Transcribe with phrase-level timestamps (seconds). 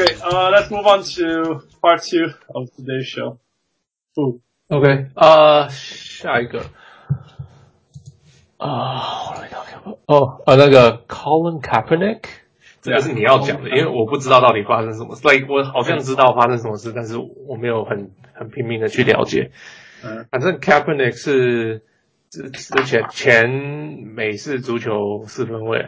[0.00, 3.38] Okay, uh, let's move on to part two of today's show.
[4.16, 4.40] Ooh.
[4.68, 6.60] OK，呃，下一个
[8.58, 12.20] 啊，我来看看哦，呃，那个 Colin Kaepernick，
[12.80, 15.26] 这个是你要讲的，因为我不知道到底发生什么事。
[15.26, 19.50] Like 我好像知道发生什么事，但是我没有很很拼命的去了解。
[20.04, 21.82] 嗯，反正 Kaepernick 是
[22.30, 25.80] 之之前前美式足球四分卫。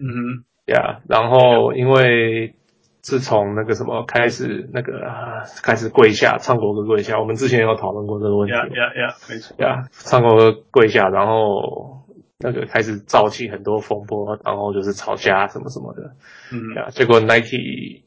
[0.00, 2.56] 嗯哼，呀，然后因为。
[3.04, 7.18] 是从那个什么开始，那个、啊、开始跪下唱国歌跪下。
[7.18, 8.54] 我们之前有讨论过这个问题。
[8.54, 9.56] 呀呀呀，没错。
[9.58, 12.06] 呀，唱国歌跪下，然后
[12.38, 16.14] 那个开始造起很多风波，然后就是吵架什么什么的。
[16.52, 16.74] 嗯。
[16.76, 18.02] 呀，结果 Nike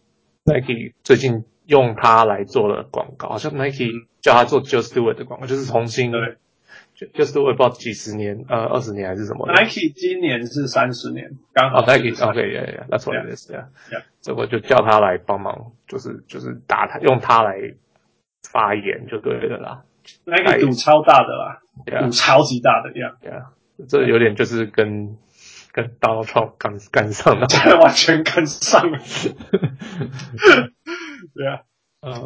[0.45, 6.11] Nike 最近用它来做了广告，好像 Nike 叫他做 Just Do It 的广告，就是重新。
[6.97, 7.09] 对。
[7.13, 9.47] 就是我也不知道几十年，呃，二十年还是什么。
[9.51, 11.81] Nike 今年是三十年，刚好。
[11.81, 13.51] Nike OK，Yeah，Yeah，That's what it is。
[13.51, 13.67] Yeah，
[14.21, 17.75] 这我就叫他来帮忙，就是就是打他，用他来
[18.49, 19.83] 发言就对了啦。
[20.25, 21.59] Nike 赌超大的啦，
[22.01, 23.47] 赌超级大的，Yeah，Yeah，
[23.89, 25.17] 这有点就是跟
[25.71, 27.47] 跟 Donald Trump 赶赶上了，
[27.81, 28.99] 完全跟上了。
[31.35, 31.61] 对啊，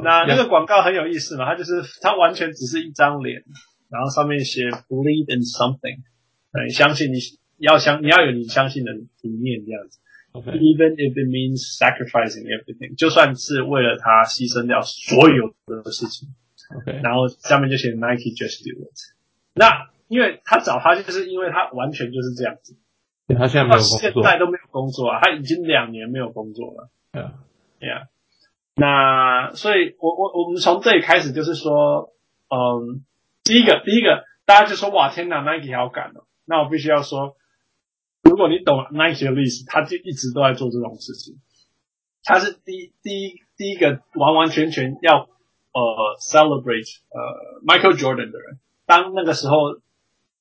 [0.03, 3.43] 那那个广告很有意思嘛，它就是它完全只是一张脸。
[3.89, 6.03] 然后上面写 believe in something，
[6.53, 7.17] 对，相信你
[7.57, 9.99] 要相你要有你相信的理念这样子。
[10.31, 16.29] Okay.Even if it means sacrificing everything，就算是为了他牺牲掉所有的事情。
[16.77, 18.93] OK，然后下面就写 Nike just do it。
[19.55, 22.77] 那因为他找他就是因为他完全就是这样子。
[23.35, 23.99] 他现在没有工作。
[23.99, 26.91] 现在都没有工作啊，他已经两年没有工作了。
[27.11, 27.33] 对啊，
[27.79, 28.03] 对啊。
[28.75, 32.13] 那所以我我我们从这里开始就是说，
[32.49, 33.03] 嗯。
[33.49, 36.27] 第一个，第一个，大家就说哇，天哪，Nike 好赶哦。
[36.45, 37.35] 那我必须要说，
[38.21, 41.39] 如果你懂 Nike 的历史，他就一直都在做这种事情。
[42.23, 45.81] 他是第一第一第一个完完全全要呃
[46.21, 48.59] celebrate 呃 Michael Jordan 的人。
[48.85, 49.55] 当那个时候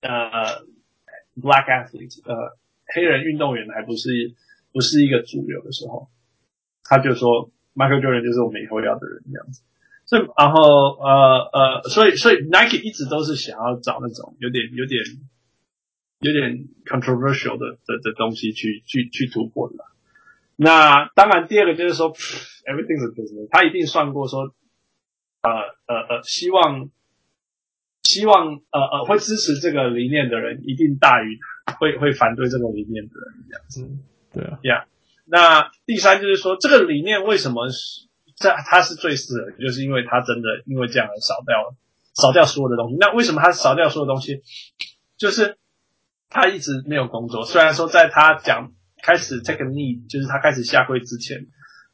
[0.03, 0.67] 呃
[1.41, 2.59] Black athlete 呃
[2.95, 4.35] 黑人运动员还不是
[4.71, 6.11] 不是一个主流的时候，
[6.85, 9.63] 他就说 Michael Jordan 就是我们以后要的人这样子。
[10.09, 15.03] 所以，然后，呃，呃，所以，所以，Nike 一直都是想要找那种有点、有点、
[16.21, 19.75] 有点 controversial 的的的东西去去去突破的。
[20.57, 24.55] 那当然，第二个就是说，everything's a business，他一定算过说，
[25.43, 25.51] 呃
[25.85, 26.89] 呃呃，希望
[28.03, 31.39] 希望呃呃会支持这个理念的人，一定大于
[31.79, 33.83] 会会反对这个理念的人这样子。
[33.85, 34.01] 嗯，
[34.33, 34.59] 对啊。
[34.63, 34.87] Yeah。
[35.27, 38.08] 那第三就是说，这个理念为什么是？
[38.41, 41.75] 这他是最适合，就是因为他真的因为这样而少掉了，
[42.15, 42.97] 少掉所有的东西。
[43.01, 44.43] 那为什么他少掉所有东西？
[45.17, 45.57] 就是
[46.29, 47.45] 他一直没有工作。
[47.45, 48.73] 虽然说在他讲
[49.03, 51.47] 开始 take a knee，就是他开始下跪之前，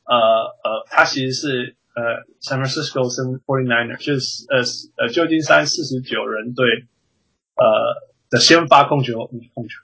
[0.04, 2.03] 呃呃，他其实是呃
[2.43, 6.66] San Francisco 49ers，就是呃呃旧金山四十九人队
[7.56, 7.65] 呃
[8.28, 9.81] 的先发控球控球，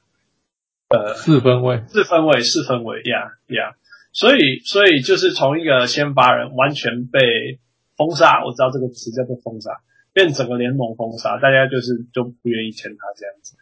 [0.90, 3.76] 呃四分位四分位四分卫呀呀。
[4.12, 7.60] 所以，所以就是从一个先发人完全被
[7.96, 9.70] 封杀，我知道这个词叫做封杀，
[10.12, 13.56] 变整个联盟封杀，大家就是就不愿意签他这样子。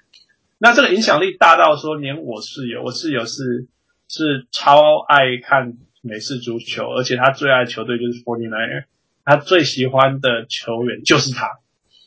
[0.56, 3.66] 那这个影响力大到说，连我室友，我室友是
[4.08, 8.84] 是超爱看美式足球，而且他最爱球队就是 Forty Niner，
[9.26, 11.58] 他最喜欢的球员就是他。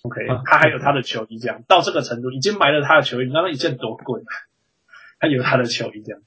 [0.01, 4.28] OK，他还有他的球衣，这样到这个程度，已经买了他的球衣，你知道那一件多贵吗？
[5.19, 6.22] 他有他的球衣这样，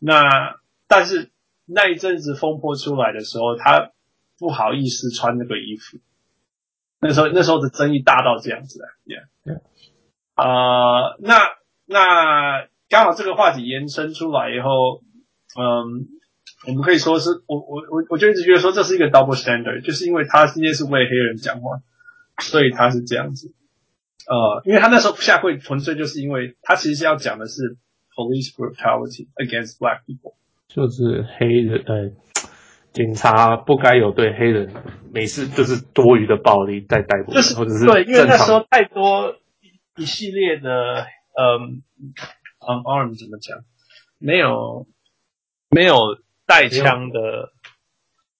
[0.00, 0.56] 那
[0.88, 1.30] 但是。
[1.66, 3.92] 那一阵子风波出来的时候，他
[4.38, 5.98] 不好意思穿那个衣服。
[7.00, 9.60] 那时候，那时候的争议大到这样子啊，yeah, yeah.
[10.36, 11.38] 呃，那
[11.84, 15.02] 那刚好这个话题延伸出来以后，
[15.58, 16.08] 嗯，
[16.66, 21.82] 我们可以说是我我我我就一直觉得说这是一个 double standard，就是因为他今天是为黑人讲话，
[22.40, 23.52] 所以他是这样子。
[24.26, 27.76] 呃，因为他那时候下跪，纯粹就是因为他其实是要讲的是
[28.16, 30.34] police brutality against black people。
[30.74, 32.10] 就是黑人呃，
[32.92, 34.74] 警察不该有对黑人，
[35.12, 41.06] 每次就是多余的暴力在逮捕，就是或者是对，因为那时候太多一,一系列的
[41.38, 41.82] 嗯
[42.58, 43.58] ，unarmed 怎么讲，
[44.18, 44.88] 没有
[45.70, 45.96] 没有
[46.44, 47.52] 带枪的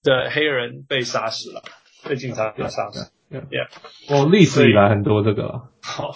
[0.03, 1.61] 的黑人被杀死了，
[2.07, 3.67] 被警察给杀死，yeah，
[4.09, 6.11] 哦，历史以来很多这个，好。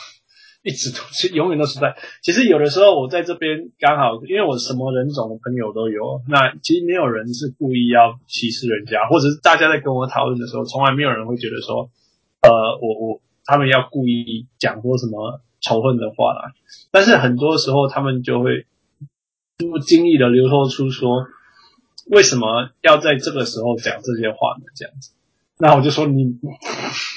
[0.64, 1.96] 一直都是永远都是在。
[2.22, 6.22] 其实有的时候我在这边刚好，因为我什么人种的朋友都有。
[6.28, 11.90] 那其实没有人是故意要歧视人家，或者是大家在跟我讨论的时候，从来没有人会觉得说，
[12.42, 16.52] 呃，我我他们要故意讲说什么仇恨的话啦。
[16.92, 18.66] 但是很多时候他们就会
[19.58, 21.26] 不经意的流露出说，
[22.12, 24.66] 为什么要在这个时候讲这些话呢？
[24.76, 25.12] 这样子，
[25.62, 26.24] 那我就说你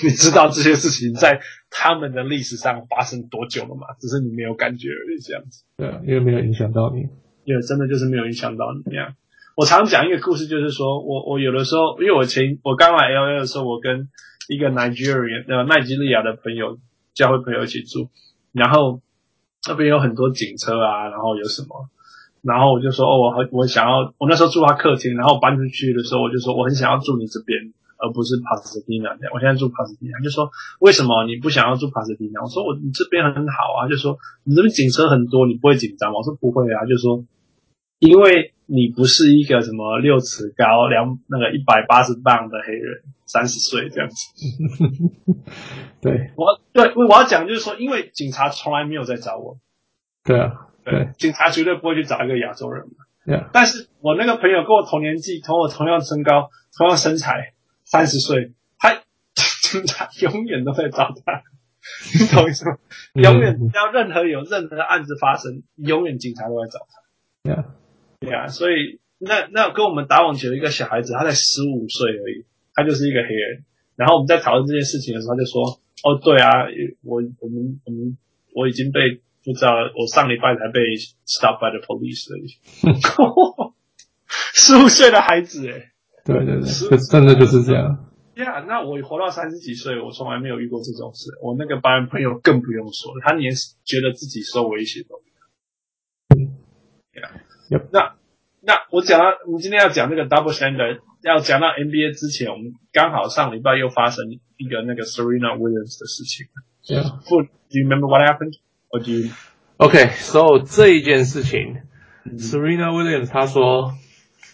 [0.02, 1.40] 你知道这些事情在
[1.70, 3.86] 他们的历史上发生多久了吗？
[4.00, 5.62] 只是你没有感觉而已，这样子。
[5.76, 7.06] 对啊，因为没有影响到你。
[7.44, 8.82] 也真的就是没有影响到你。
[8.90, 9.14] 这样，
[9.56, 14.08] 我常讲一个故事，就是说我我有的时候，因为我前我刚来 LA 的时候，我跟
[14.48, 16.78] 一个 Nigerian 呃奈及利亚的朋友
[17.14, 18.10] 教会朋友一起住，
[18.50, 19.00] 然后
[19.68, 21.88] 那边有很多警车啊，然后有什么。
[22.42, 27.72] 然后我就说，哦，我很我想要，我那时候住他客厅，然后搬出去的时候，我就说我很想要住你这边，
[28.02, 29.10] 而不是帕斯蒂娜。
[29.32, 30.50] 我现在住帕斯蒂娜，就说
[30.80, 32.42] 为什么你不想要住帕斯蒂娜？
[32.42, 36.18] 我说我你这边很好啊，就说你这边警车很多，你不会紧张吗？
[36.18, 37.24] 我说不会啊，就说
[38.00, 44.26] 因为你不是一个什么六尺高、两那个一百八十磅的黑人，三十岁这样子。
[46.02, 49.58] 对，我对我要讲就是说，因为警察从来没有在找我。
[50.24, 50.68] 对啊。
[50.84, 53.06] 对，警察绝对不会去找一个亚洲人嘛。
[53.24, 53.48] 对啊。
[53.52, 57.54] 但是我那个朋友跟我同年纪，同我同样身高，同样身材，
[57.92, 59.02] 三十岁，他
[59.36, 61.42] 警察永远都在找他，
[62.18, 62.78] 你懂意思吗？
[63.12, 67.02] 永远只要任何有任何的案子发生，永远警察都在找他。
[67.42, 67.64] 对啊，
[68.20, 68.48] 对啊。
[68.48, 73.64] 所以那那跟我们打网球一个小孩子，他才十五岁而已，他就是一个黑人。
[73.94, 76.48] 然后我们在讨论这件事情的时候，他就说：“哦，对啊，
[77.02, 78.16] 我我们我们
[78.54, 80.80] 我已经被。”不知道，我上礼拜才被
[81.26, 82.46] stop by the police 而已。
[84.54, 85.91] 十五岁的孩子，哎，
[86.24, 87.98] 对对对，真的就是这样。
[88.34, 91.30] 呀、yeah，那我活到三十几岁，我从来没有遇过这种事。
[91.42, 93.52] 我那个白人朋友更不用说了，他连
[93.84, 95.30] 觉得自己受威胁都没
[96.40, 96.48] 有。
[97.12, 97.30] 对啊，
[97.92, 98.14] 那
[98.60, 104.24] 那我讲到，我们今天要讲那个 double standard，要讲到 NBA 之前，我们刚好上礼拜又发生
[104.56, 106.46] 一个那个 Serena Williams 的事情。
[106.84, 107.20] Yeah.
[107.28, 108.58] Do you remember what happened?
[109.78, 111.82] OK，so、okay, 这一件事情、
[112.24, 113.94] 嗯、，Serena Williams 他说，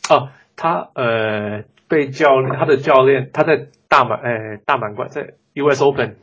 [0.08, 6.16] 哦，他呃被教练，他的教练，他在大满，呃大满贯在 US Open，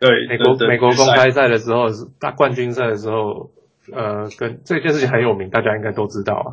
[0.00, 1.86] 对，美国美国公开赛的时候，
[2.18, 3.50] 大冠军赛的时候，
[3.92, 6.48] 呃，跟这件事情很有名，大家应该都知道啊。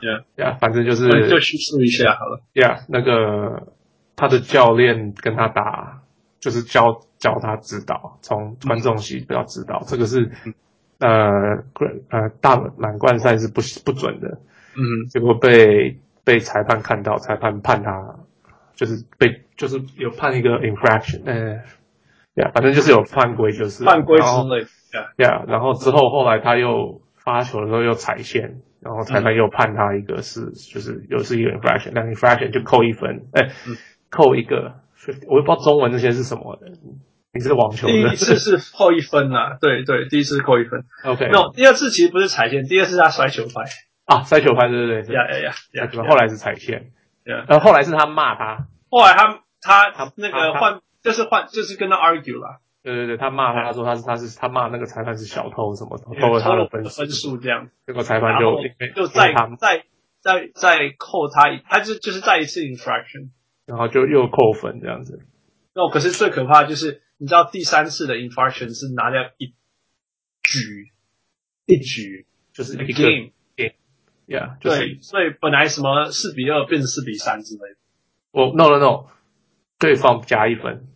[0.00, 2.40] Yeah，呀，反正就是就叙述一下好了。
[2.54, 3.74] Yeah，那个
[4.16, 6.02] 他的教练跟他打，
[6.40, 10.30] 就是教教他指导，从观众席不要指导，这个是。
[11.00, 11.10] 呃，
[12.08, 14.38] 呃，大满贯赛是不不准的，
[14.76, 18.16] 嗯，结果被被裁判看到，裁判判他
[18.74, 21.62] 就是被就是有判一个 infraction，呃，
[22.34, 24.66] 呀，反正就是有犯规，就是犯规之类，
[25.24, 33.76] 呀，然后之后后来他又发球的时候又踩线，然后裁判又判他一个是、嗯、就是又是一个 infraction，那 infraction 就扣一分，哎、嗯，
[34.10, 34.74] 扣一个，
[35.28, 36.68] 我也不知道中文这些是什么的。
[37.36, 40.84] 你是网球的，第一次是扣一分啊，对对，第一次扣一分。
[41.04, 43.64] OK，那、no, 第二次其实不是踩线，第二次是他摔球拍
[44.04, 46.92] 啊，摔球拍，对对对，呀呀呀后来是踩线？
[47.24, 58.58] 然后后来是他骂他，后来他他他那个换就是换就是跟他 argue 了，对对对，他骂他，他说他是他是他骂那个裁判是小偷什么偷了他的分分数这样，结果裁判就
[58.94, 59.84] 就再再
[60.20, 63.30] 再再扣他，他就就是再一次 infraction，
[63.66, 65.20] 然后就又扣分这样子。
[65.74, 67.02] 那、可是最可怕就是。
[67.16, 69.54] 你知道第三次的 infraction 是拿掉一
[70.42, 70.92] 局，
[71.64, 73.08] 一局就是一个
[74.26, 77.76] game，yeah，对，所以本来什么四比二变成四比三之类的。
[78.32, 79.06] 我、oh,，no no no，
[79.78, 80.86] 对方加一分，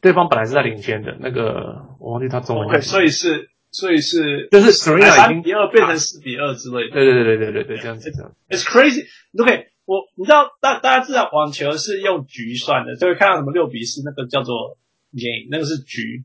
[0.00, 2.68] 对方本来是在领先的，那个我忘记他中文。
[2.68, 6.94] 对，所以是，所以是，就是 three 三比二变成四比二之类的。
[6.94, 8.32] 对对对对对对对，这样子这样。
[8.48, 9.06] It's crazy.
[9.40, 14.76] OK，我你知道大大家知道网球是用局算的，就会看到什么六比四，那个叫做。
[15.12, 16.22] game 那个是局，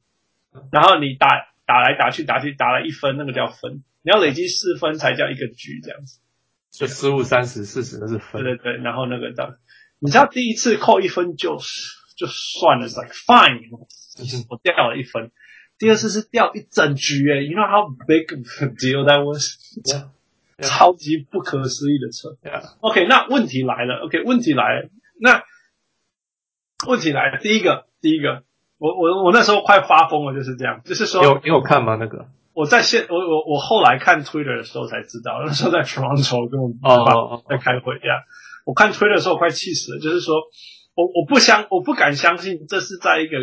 [0.72, 1.27] 然后你打
[1.65, 3.82] 打来打去打去打了一分，那个叫分。
[4.05, 6.19] 你要累积四分才叫一个局，这样子。
[6.69, 8.43] 就十五、三十、四十，那是分。
[8.43, 9.55] 对对对，然后那个叫，
[9.97, 11.57] 你知道第一次扣一分就
[12.15, 13.62] 就算了，like fine，
[14.47, 15.31] 我掉了一分。
[15.79, 20.09] 第二次是掉一整局诶，you know how big a deal that was？、Yeah.
[20.57, 20.67] Yeah.
[20.67, 22.38] 超级不可思议的车。
[22.43, 22.75] Yeah.
[22.81, 24.05] OK，那问题来了。
[24.05, 24.89] OK，问题来了。
[25.19, 25.43] 那
[26.88, 28.43] 问题来了，第一个，第一个。
[28.77, 31.95] 我我我那时候快发疯了，就是这样，就是说，有你有看吗？
[31.95, 38.24] 那个我在现我我我后来看 Twitter 的时候才知道，那时候在 Toronto 跟我爸爸在开会呀。
[38.63, 40.35] 我看 Twitter 的时候我快气死了，就是说
[40.95, 43.39] 我我不相我不敢相信这是在一个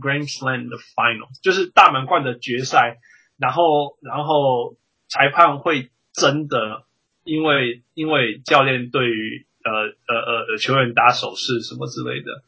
[0.00, 2.98] Grand Slam 的 Final，就是大满贯的决赛，
[3.38, 3.62] 然后
[4.02, 6.82] 然后裁判会真的
[7.22, 12.42] 因为因为教练对于呃呃呃球员打手势什么之类的，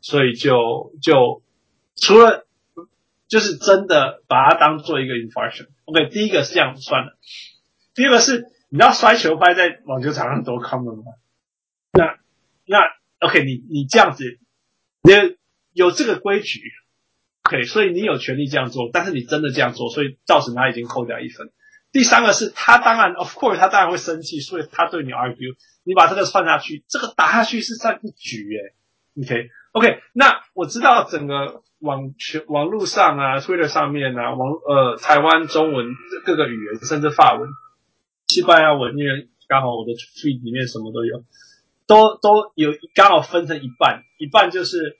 [0.00, 1.42] 所以就就。
[1.96, 2.43] 除了
[3.28, 5.68] 就是真的把它当做一个 infraction。
[5.84, 7.16] OK，第一个是这样算的。
[7.94, 11.12] 第二个是，你知道摔球拍在网球场上多 common 吗？
[11.92, 12.18] 那
[12.66, 12.78] 那
[13.26, 14.38] OK，你你这样子，
[15.02, 15.12] 你
[15.72, 16.60] 有这个规矩
[17.44, 21.50] ，OK，所以你有权利这样做，但是你真的这样做，所以造成他已经扣掉一分。
[21.92, 25.54] 第三个是他当然，of course，他当然会生气，所以他对你 argue，
[25.84, 35.86] 你把这个算下去，这个打下去是算一局诶 OK OK，那我知道整个网全网络上啊，Twitter 上面啊，网呃台湾中文
[36.24, 37.50] 各个语言，甚至法文、
[38.28, 41.24] 西班牙文，因为刚好我的 tweet 里面什么都有，
[41.88, 44.96] 都都有刚好分成一半，一半就是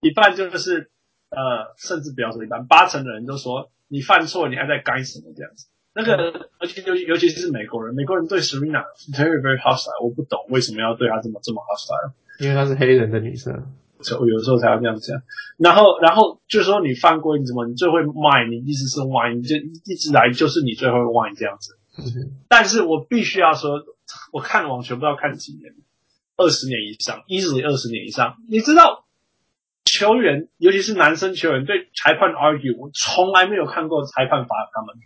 [0.00, 0.92] 一半就是
[1.30, 5.66] 呃，甚至不要说一半，八成的人都说你犯错，你还在干什么这样子。
[5.96, 15.22] 那个，而且尤尤其是美国人，美国人对 Serena very very hostile，我不懂为什么要对他这么这么 hostile，因为她是黑人的女生，所以我有时候才要这样讲。
[15.56, 21.76] 然后，然后就是说你犯规，你怎么你最会骂你，一直是骂你，就一直来就是你最会骂你这样子。
[22.48, 23.84] 但是我必须要说，
[24.32, 25.72] 我看网球不知道看几年，
[26.36, 28.36] 二十年以上，easily 二十年以上。
[28.48, 29.04] 你知道，
[29.84, 34.96] 球员尤其是男生球员对裁判 argue，我从来没有看过裁判罚他们。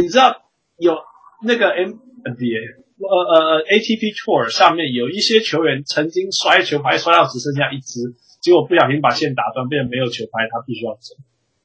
[0.00, 0.96] 你知道有
[1.42, 11.14] 那个 NBA 呃呃呃 ATP Tour 上面有一些球员曾经摔球拍摔到只剩下一只，结果不小心把线打断，变成没有球拍，他必须要走。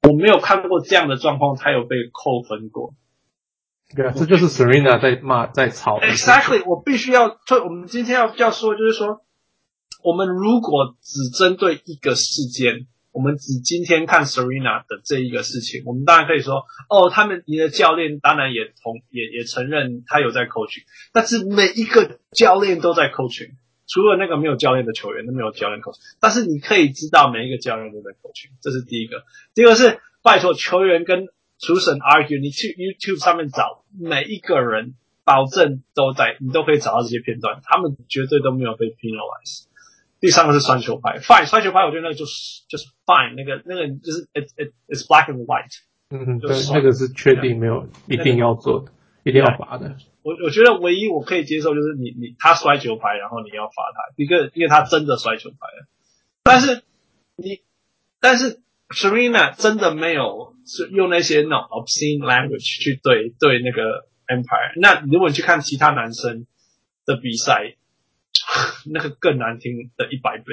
[0.09, 2.93] 我没有看过这样的状况，他有被扣分过。
[3.95, 5.99] 对啊，这就是 Serena 在骂在吵。
[5.99, 9.21] Exactly，我必须要，所以我们今天要要说，就是说，
[10.03, 12.87] 我们如果只针对一个事件。
[13.11, 23.51] 我们只今天看 Serena 的这一个事情，我们当然可以说，哦，他们你的教练当然也同也也承认他有在 coaching，但是每一个教练都在 coaching，
[23.87, 29.23] 除了那个没有教练的球员都没有教练 coach，但是你可以知道每一个教练都在 coaching，这是第一个。
[29.53, 31.27] 第二个是拜托球员跟
[31.59, 39.65] 主审 argue，你去 YouTube 上面找每一个人，保证都在，你都可以找到这些片段，他们绝对都没有被 penalize。
[40.21, 48.91] 第三个是摔球拍，fine，摔球拍，我觉得那个就是就是 fine，那个那个就是 it it it's black and white，嗯嗯，对，那个是确定没有一定要做的，
[49.23, 49.97] 一定要罚的。
[50.21, 55.87] 我我觉得唯一我可以接受就是你你他摔球拍，然后你要罚他，一个因为他真的摔球拍了，
[56.43, 56.83] 但是
[57.35, 57.61] 你
[58.19, 66.45] 但是 Serena 真的没有是用那些那种 obscene language 去对对那个 Empire，那如果你去看其他男生
[67.07, 67.75] 的比赛。
[68.91, 70.45] 那个更难听的一百倍，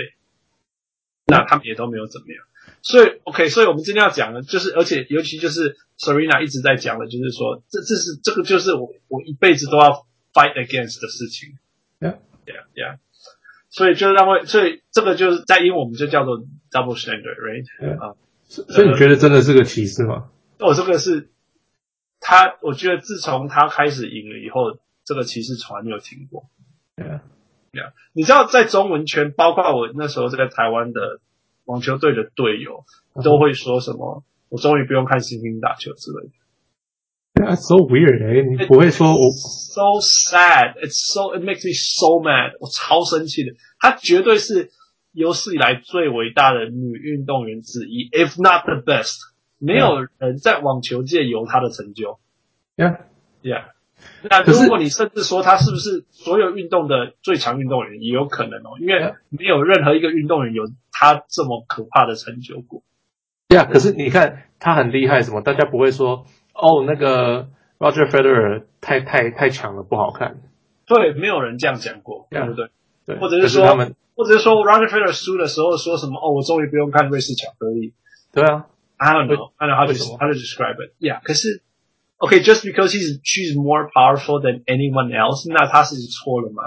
[1.27, 2.45] 那他们也都没有怎么样，
[2.83, 11.59] 所以 OK，所以我们今天要讲的，就是而且尤其就是 Serena 一直在讲的，就是说这这是这个就是我我一辈子都要 fight against 的事情
[12.01, 12.99] ，Yeah Yeah Yeah，
[13.71, 16.41] 所以就让会，所以这个就是在英文我们就叫做
[16.71, 17.99] double standard，right？
[18.01, 18.15] 啊
[18.49, 20.31] Yeah.，所以你觉得真的是个歧视吗？
[20.61, 21.31] 我这个是
[22.21, 26.49] 他，我觉得自从他开始赢了以后，这个歧视从来没有停过
[26.97, 27.21] ，Yeah。
[27.71, 27.93] Yeah.
[28.13, 31.21] 你知道，在中文圈，包括我那时候在台湾的
[31.65, 32.85] 网球队的队友，
[33.23, 36.33] 都会说什么：“我终于不用看星星打球之类的。”
[37.35, 43.53] That's so weird，哎，你不会说我 so sad，it's so it makes me so mad，我超生气的。
[43.79, 44.71] 她绝对是
[45.13, 49.19] 有史以来最伟大的女运动员之一，if not the best。
[49.61, 52.19] 没有人在网球界有她的成就。
[52.77, 53.65] Yeah，yeah。
[54.31, 62.83] 那如果你甚至说他是不是所有运动的最强运动员，也有可能哦，因为没有任何一个运动员有他这么可怕的成就过。
[63.49, 70.41] 对啊，可是你看他很厉害，什么大家不会说哦，那个 Roger Federer 太太太强了，不好看。
[70.87, 72.71] 对，没有人这样讲过，对不对？
[73.07, 73.67] 对，或者是说，
[74.15, 77.95] 或者是说 Roger Federer 输的时候说什么哦，我终于不用看瑞士巧克力。
[78.33, 80.93] 对啊，I don't know，I don't know how to how to describe it。
[80.99, 81.63] Yeah，可是。
[82.19, 86.63] OK，just because he's she's more powerful than anyone else，那他是错了吗？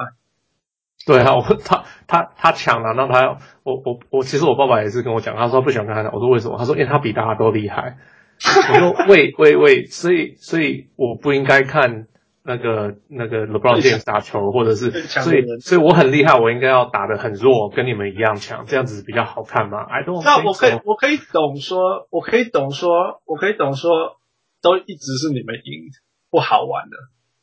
[1.06, 6.58] 对啊，我他他他抢了，那他我我我其实我爸爸也是跟我讲，他说他不喜欢看他，我说为什么？
[6.58, 7.98] 他说因为他比大家都厉害。
[8.44, 12.08] 我说 喂喂喂，所以所以我不应该看
[12.44, 20.24] 那个那个 LeBron James 打球，或者是所以所以我很厉害，我应该要打得很弱，跟你们一样强，这样子比较好看吗？I don't。
[20.24, 24.21] 那我可以我可以懂说，我可以懂说，我可以懂说。
[24.62, 25.90] 都一直是你们赢，
[26.30, 26.98] 不好玩的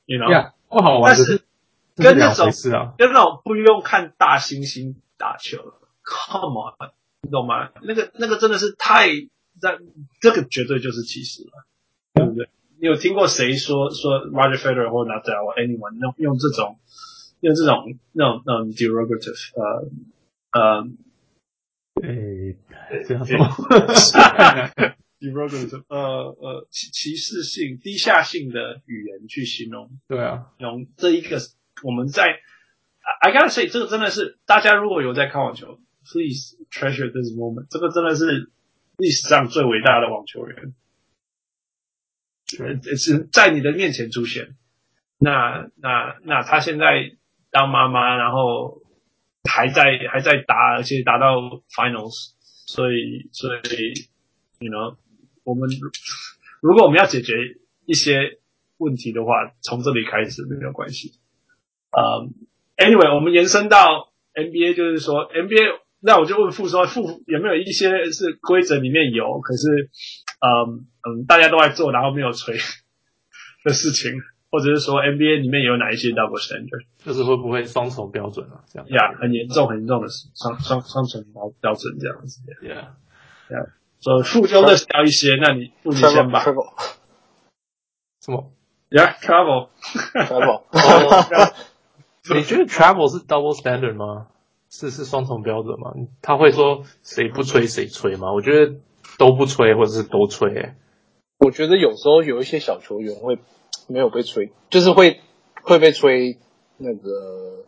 [0.07, 0.33] ，you know?
[0.33, 1.15] Yeah, 不好玩。
[1.15, 1.43] 但是
[1.97, 2.51] 跟那种
[2.97, 7.71] 跟那种不用看大猩猩打球，Come on，你懂吗？
[7.83, 9.09] 那个那个真的是太
[9.61, 9.79] 在，
[10.21, 11.65] 这个绝对就是歧视了，
[12.15, 12.49] 对不对？
[12.81, 16.79] 你有听过谁说说 Roger Federer 或 Nadal 或 anyone 用用这种
[17.41, 19.91] 用这种那种那种 derogative 呃
[20.53, 20.89] 呃，
[22.03, 22.57] 诶，
[23.05, 23.37] 这样说。
[25.89, 25.99] 呃
[26.39, 31.39] 呃歧歧视性、低下性的语言去形容，对啊，用这一个
[31.83, 32.41] 我们在
[33.21, 37.67] I gotta say，这个真的是大家如果有在看网球，please treasure this moment。
[37.71, 38.51] 这个真的是
[38.97, 40.75] 历史上最伟大的网球员，
[42.97, 44.57] 是在你的面前出现。
[45.19, 47.17] 那那那他现在
[47.51, 48.83] 当妈妈，然后
[49.51, 51.39] 还在还在打，而且打到
[51.75, 52.33] finals，
[52.67, 53.61] 所以所以
[54.61, 54.97] ，you know，
[55.49, 55.69] 我们
[56.61, 57.33] 如果我们要解决
[57.87, 58.39] 一些
[58.77, 61.15] 问题的话，从这里开始没有关系。
[61.91, 62.29] 嗯、
[62.77, 69.91] um,，anyway，我们延伸到 NBA，就是说 NBA，那我就问傅说，傅有没有一些是规则里面有，可是
[70.41, 72.57] 嗯嗯大家都在做，然后没有吹
[73.65, 74.13] 的事情。
[74.51, 78.65] 或者是说 NBA 里面有哪一些 double standard，就是会不会双重标准啊？
[78.67, 82.41] 这样呀，yeah, 很严重很严重的是双双双重标标准这样子。
[82.63, 82.89] Yeah，yeah，
[83.51, 86.43] 所以副就再小一些，那你傅你先吧。
[88.21, 88.51] 什么
[88.91, 90.63] ？Yeah，travel，travel。
[92.35, 94.29] 你觉得 travel 是 double standard 吗？
[94.71, 95.93] 是是双重标准吗？
[96.23, 98.33] 他会说谁不吹谁吹吗？
[98.33, 98.77] 我觉得
[99.19, 100.77] 都不吹，或者是都吹、欸。
[101.39, 103.39] 我觉得有时候有一些小球员会。
[103.91, 105.23] 没有被吹，就是会
[105.63, 106.37] 会被吹
[106.77, 107.65] 那个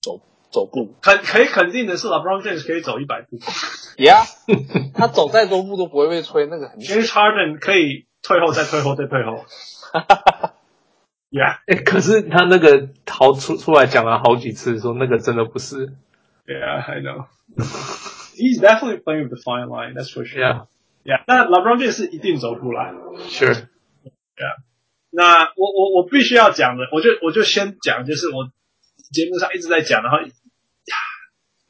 [0.00, 0.94] 走走步。
[1.02, 3.38] 肯可以肯定的是，LeBron James 可以走一百步。
[3.96, 4.26] Yeah，
[4.94, 6.78] 他走再多步都不会被吹，那个很。
[6.80, 9.44] James Harden 可以退后再退后再退后。
[11.30, 15.92] Yeah，哎，可是他那个逃出出来讲了好几次，说那个真的不是。
[16.46, 17.26] Yeah, I know.
[18.34, 19.94] He's definitely playing with the fine line.
[19.94, 20.40] That's for sure.
[20.40, 20.66] Yeah,
[21.04, 21.24] yeah.
[21.26, 22.94] 那 LeBron James 是一定走不来。
[23.28, 23.54] Sure.
[23.54, 24.62] Yeah.
[25.10, 28.50] 那我我我必须要讲的，我就我就先讲，就是我
[29.12, 30.18] 节目上一直在讲，然后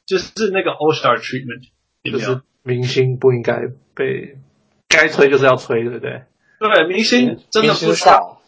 [0.05, 1.69] 就是那个 All Star Treatment，
[2.03, 4.37] 就是明星不应该被
[4.87, 6.23] 该吹就是要吹，对不对？
[6.59, 8.41] 对，明星真的不少。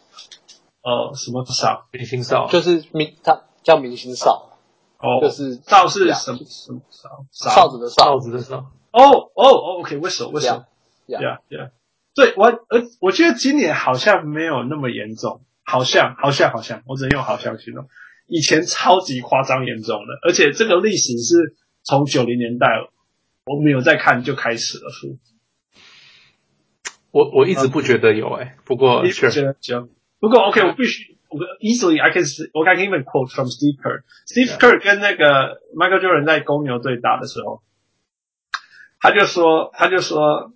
[0.82, 1.86] 哦，什么少？
[1.92, 4.58] 明星少就是明，他叫明星少。
[4.98, 7.24] 哦，就是少是什么什么少？
[7.32, 8.56] 少子的少，少子的少。
[8.90, 10.30] 哦哦哦，OK，为什么？
[10.30, 10.66] 为什么
[11.06, 11.70] ？Yeah，Yeah。
[12.14, 17.88] 对我，呃，我觉得今年好像没有那么严重，好像，好像，好像，我只能用好像形容。
[18.32, 22.66] 以前超级夸张严重的，而且这个历史是从九零年代
[23.44, 24.90] 我没有在看就开始了。
[27.10, 29.90] 我我一直不觉得有哎、不过觉得行。
[30.18, 34.02] 不过 OK，我必须我 easily I can 我 I can even quote from Steve Kerr。
[34.26, 37.62] Steve Kerr 跟那个 Michael Jordan 在公牛队打的时候，
[38.98, 40.52] 他就说，他就说。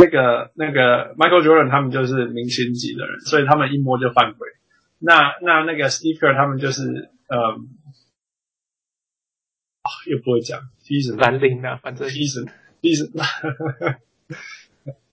[0.00, 4.48] 那个那个 Michael Jordan 他们就是明星级的人，所以他们一摸就犯规。
[4.98, 7.38] 那那那个 Steve Kerr 他们就是呃、
[9.82, 12.46] 哦，又不会讲，第一是蓝领的，反正第一是
[12.80, 13.10] 第一是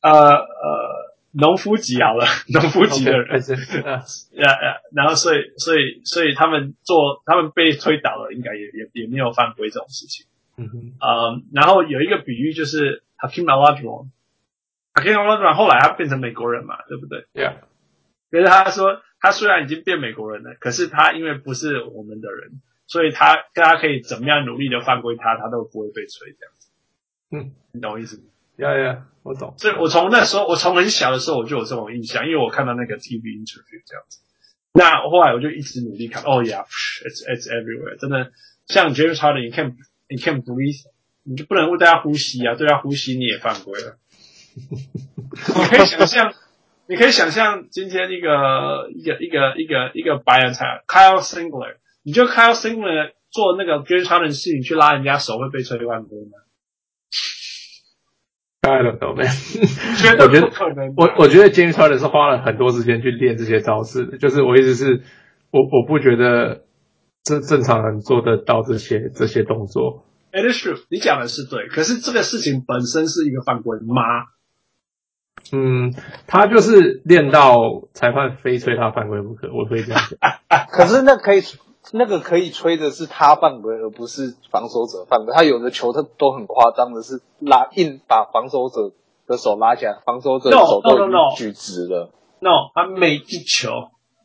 [0.02, 10.26] 呃呃农夫级好了，农夫级的人，呀呀，然后所以所以所以他们做他们被推倒了，应该也也也没有犯规这种事情。
[10.58, 14.10] 嗯哼，呃，然后有一个比喻就是 Hakeem Olajuwon。
[14.94, 17.56] Hakeem Olajuwon 后来他变成美国人嘛，对不对？Yeah。
[18.32, 26.70] 可是他说，他虽然已经变美国人了，可是他因为不是我们的人，所以他大家可以怎么样努力的犯规他，他都不会被吹这样子。
[27.32, 28.24] 嗯，你懂我意思吗
[28.58, 29.56] ？Yeah, yeah，我懂。
[29.58, 34.20] 所以我从那时候，我从很小的时候我就有这种印象，因为我看到那个 TV interview 这样子。
[34.74, 36.24] 那后来我就一直努力看。
[36.24, 37.98] Oh yeah，it's it's everywhere。
[37.98, 38.32] 真的，
[38.68, 39.76] 像 James Harden，你看
[40.10, 40.84] 你看 breathe，
[41.24, 43.98] 你就不能为大家呼吸啊，对他呼吸你也犯规了。
[44.56, 46.34] 你可以想象，
[46.88, 56.38] 你可以想象今天一个一个一个一个一个白人才 Kyle Singler，你就 Kyle Singler 做那个 James Harden 的事情去拉人家手会被吹犯规吗
[58.62, 59.28] ？I don't know man，
[59.98, 60.94] 绝对不可能。
[60.96, 65.02] 我我觉得 James Harden 是花了很多时间去练这些招式的，就是我一直是，
[65.52, 66.66] 我我不觉得
[67.24, 70.06] 这正常人做得到这些这些动作。
[70.32, 74.04] It is true，你讲的是对，可是这个事情本身是一个犯规吗？
[75.52, 75.94] 嗯，
[76.28, 80.66] 他就是练到裁判非吹他犯规不可，我会这样讲。
[80.72, 81.44] 可是那可以，
[81.94, 85.34] 那个可以吹的是他犯规，而不是防守者犯规。
[85.36, 88.96] 他有的球他都很夸张的是拉硬把防守者
[89.28, 90.98] 的手拉起来，防守者的手都
[91.38, 92.12] 举直了。
[92.40, 92.66] No，, no, no, no.
[92.66, 93.70] no 他每一球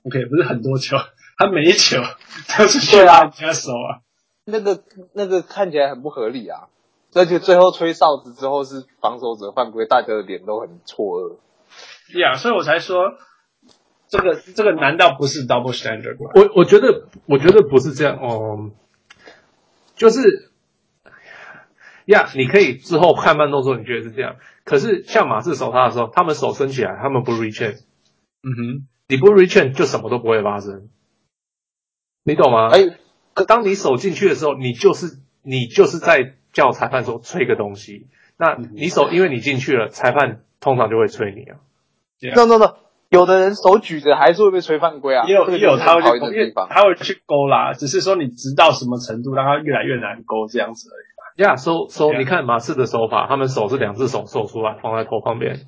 [0.04, 0.96] ，OK，不是很多球，
[1.36, 2.00] 他每一球
[2.56, 4.00] 都是去拉人家手啊。
[4.46, 6.68] 那个那个看起来很不合理啊。
[7.14, 11.36] 而且最后吹哨子之后是防守者犯规，大家的脸都很错愕。
[12.20, 13.14] 呀，所以我才说，
[14.08, 16.30] 这个这个难道不是 double standard 吗？
[16.34, 18.70] 我我觉得我觉得不是这样哦，
[19.94, 20.52] 就是
[22.06, 24.36] 呀，yeah, 你可以之后看慢动作，你觉得是这样。
[24.64, 27.74] 可是像马刺守他的时候，他们手伸起来，他们不 reach in。
[28.42, 30.88] 嗯哼，你不 reach in 就什么都不会发生，
[32.24, 32.68] 你懂吗？
[32.68, 32.98] 哎。
[33.32, 38.06] 可当你手进去的时候，你就是你就是在叫裁判说吹个东西。
[38.36, 41.58] 那你手因为你进去了，裁判通常就会吹你啊。
[42.34, 42.76] no no no，
[43.08, 45.26] 有的人手举着还是会被吹犯规啊。
[45.26, 51.42] 也有也有他会去为他会去勾啦，只是说你直到什么程度让他越来越难勾这样子而已。
[51.42, 55.60] 呀，收收，你看马刺的手法，他们手是两只手手出来放在头旁边。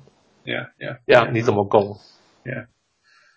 [0.45, 1.97] Yeah yeah yeah，你怎么勾
[2.43, 2.67] ？Yeah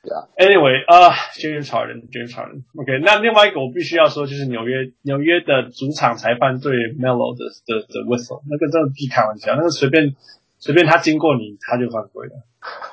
[0.07, 0.31] yeah。
[0.39, 3.03] Anyway，呃，James Harden，James Harden，OK。
[3.05, 10.15] 那另外一个我必须要说，就是纽约纽约的主场裁判对 Melo 的的的 whistle，那个真的不是开玩笑，那个随便
[10.59, 12.47] 随便他经过你他就犯规了，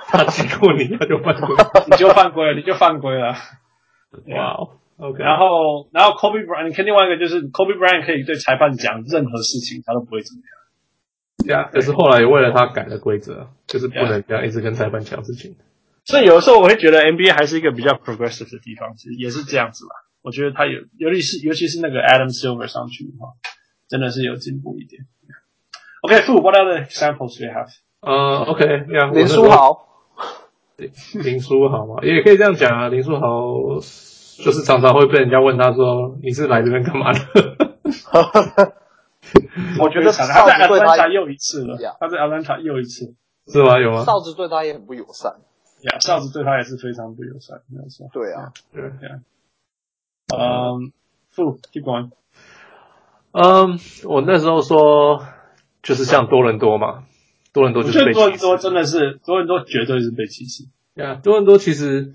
[0.08, 1.56] 他经过你他就犯规，
[1.92, 3.36] 你就犯规了，你就犯规了。
[4.36, 4.80] 哇哦。
[4.96, 10.54] OK，然后，然后 Kobe Bryant，你看另外一个就是 Kobe Bryant 可以对裁判讲任何事情，他都不会怎么样。
[11.48, 15.56] 对啊，可是后来也为了他改了规则，就是不能这样一直跟裁判讲事情。
[16.06, 19.92] 所以有的时候我会觉得 NBA 还是一个比较 progressive 的地方，其实也是这样子吧。
[20.22, 23.34] 我觉得他有，尤其是尤其是那个 Adam Silver 上去的话，
[23.88, 25.06] 真的是有进步一点。
[26.02, 27.70] OK，Fu，what other examples do you have？
[28.02, 29.88] 呃，OK，林书豪，
[31.24, 33.80] 林书豪嘛，也可以这样讲啊，林书豪。
[34.36, 37.20] 就是常常会被人家问他说：“你是来这边干嘛的？”
[39.80, 43.14] 我觉得他在阿兰塔又一次了，他在阿兰塔又一次，
[43.48, 43.80] 是吗？
[43.80, 44.04] 有吗？
[44.04, 45.36] 哨子对他也很不友善，
[45.84, 48.10] 呀，哨子对他也是非常不友善，没错。
[48.12, 49.22] 对啊，对呀。
[50.36, 50.92] 嗯
[51.36, 52.12] ，Fu keep going。
[53.32, 55.26] 嗯，我那时候说，
[55.82, 57.04] 就是像多伦多嘛，
[57.52, 58.20] 多伦多就是被歧视。
[58.20, 60.66] 多伦多真的是多伦多绝对是被歧视。
[60.94, 62.14] 呀，多伦多其实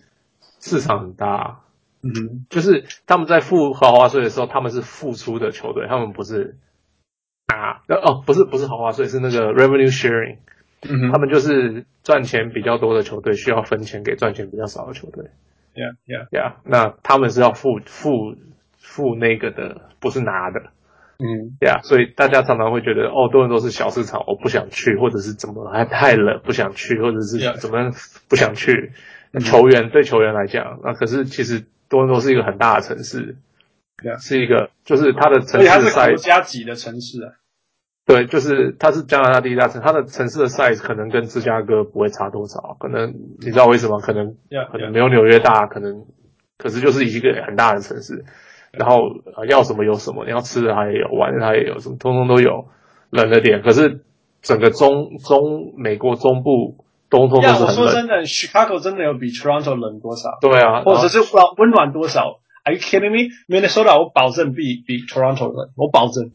[0.61, 1.61] 市场很大。
[2.01, 6.57] 嗯哼，就是他们在付豪华税的时候，他们是付出的球队，他们不是
[7.47, 10.39] 啊，哦，不是不是豪华税，是那个 revenue sharing，
[10.83, 15.25] 嗯，他们就是赚钱比较多的球队需要分钱给赚钱比较少的球队
[15.75, 16.29] ，yeah yeah.
[16.31, 18.37] Yeah，那他们是要付付
[18.77, 20.61] 付那个的，不是拿的，
[21.19, 27.91] 嗯，yeah，所以大家常常会觉得哦，多伦多是小市场，我不想去，或者是怎么还太冷不想去，或者是怎么
[28.29, 28.93] 不想去，
[29.41, 31.65] 球员对球员来讲，那可是其实。
[31.91, 33.37] 多伦多是一个很大的城市，
[34.03, 37.33] 对啊，是一个，就是它的城市是国家级的城市啊。
[38.09, 44.01] 对，就是它是加拿大第一大城，它的城市的 size 可能跟芝加哥不会差多少，可能你知道为什么？
[44.01, 44.35] 可能
[44.73, 46.07] 可能没有纽约大，可能
[46.57, 48.25] 可是就是一个很大的城市。
[48.73, 49.03] 然后
[49.49, 52.67] 要什么有什么，你要吃的它也有，玩的它也有，什么通通都有。
[53.11, 54.03] 冷了点，可是
[54.43, 56.85] 整个中中美国中部。
[57.11, 57.69] 东通都是很冷。
[57.69, 60.29] 我说真的，Chicago 真的有比 Toronto 冷多少？
[60.43, 63.33] 对啊，或者是温温暖多少？Are you kidding me?
[63.49, 66.33] Minnesota 我保证比比 Toronto 冷，我保证。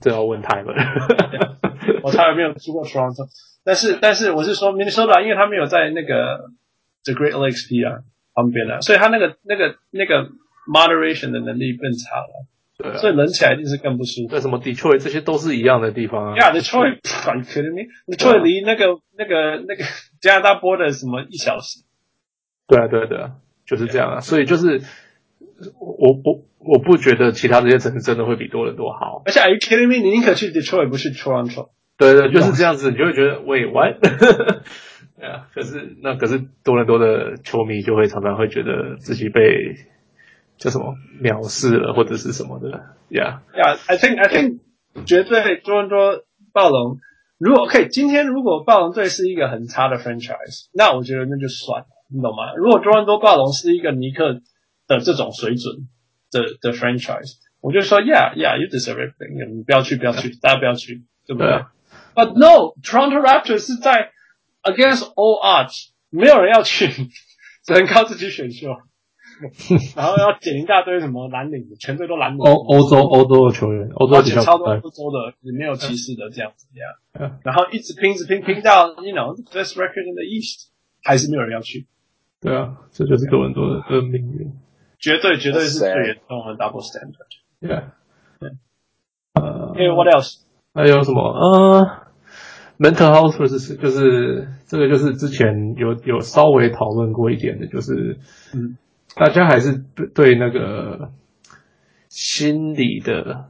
[0.00, 0.74] 这要问他们。
[2.02, 3.26] 我从来没有住过 Toronto，
[3.64, 6.50] 但是但是我是说 Minnesota，因为他没有在那个
[7.04, 8.02] The Great Lakes 啊
[8.34, 10.28] 旁边啊，所以他那个那个那个
[10.70, 12.46] moderation 的能力更差了。
[12.78, 14.28] 对、啊，所以冷起来一定是更不舒服。
[14.30, 16.34] 那什么 Detroit 这些都是一样的地方啊。
[16.36, 19.82] Yeah, Detroit，Are you kidding me？Detroit 离那个那个那个
[20.20, 21.80] 加拿大 border 什么一小时？
[22.68, 23.32] 对啊，对啊，对啊，
[23.66, 24.20] 就是这样啊。
[24.20, 24.80] 所以就是
[25.78, 29.22] 我我我不觉得其他这些城市真的会比多伦多好。
[29.26, 30.02] 而且 Are you kidding me？
[30.02, 31.70] 你宁可去 Detroit 不去 Toronto？
[31.96, 34.00] 对对，就是这样子，你就会觉得 Wait what？
[35.18, 39.40] 对啊，可是那可是多伦多的球迷就会常常会觉得自己被。
[40.58, 42.66] 叫什么藐视了，或者是什么的
[43.10, 44.58] ？Yeah，Yeah，I think I think
[45.06, 46.98] 绝对多伦多暴龙，
[47.38, 52.54] 如果可以，今天如果暴龙队是一个很差的 franchise，那我觉得那就算了，你懂吗？
[52.56, 54.40] 如果多伦多暴龙是一个尼克
[54.88, 55.86] 的这种水准
[56.32, 64.10] 的的 franchise，我就说 Yeah，Yeah，you deserve everything，你不要去，不要去大家不要去，对不对？Yeah.But no，Toronto Raptors 是在
[64.62, 66.88] against all odds，没有人要去，
[67.64, 68.68] 只能靠自己选秀。
[69.94, 72.40] 然后要捡一大堆什么蓝领的，全队都蓝领。
[72.40, 77.38] 欧欧洲欧洲的球员，欧洲超多欧洲的，也没有歧视的这样子这样。
[77.44, 80.70] 然后一直拼，一直拼，拼到 you know best record in the East，
[81.04, 81.86] 还是没有人要去。
[82.40, 84.52] 对啊，这就是多伦多的的命运。
[84.98, 87.28] 绝对绝对是最严重的 double standard。
[87.60, 87.92] 对啊。
[88.40, 88.50] 对。
[89.34, 90.40] 呃，What else？
[90.74, 91.22] 还有什么？
[91.22, 92.06] 呃
[92.78, 98.18] ，mental health 是就是这个就是之前有有稍微讨论过一点的，就是
[98.54, 98.76] 嗯。
[99.16, 101.10] 大家还是对对那个
[102.08, 103.46] 心理的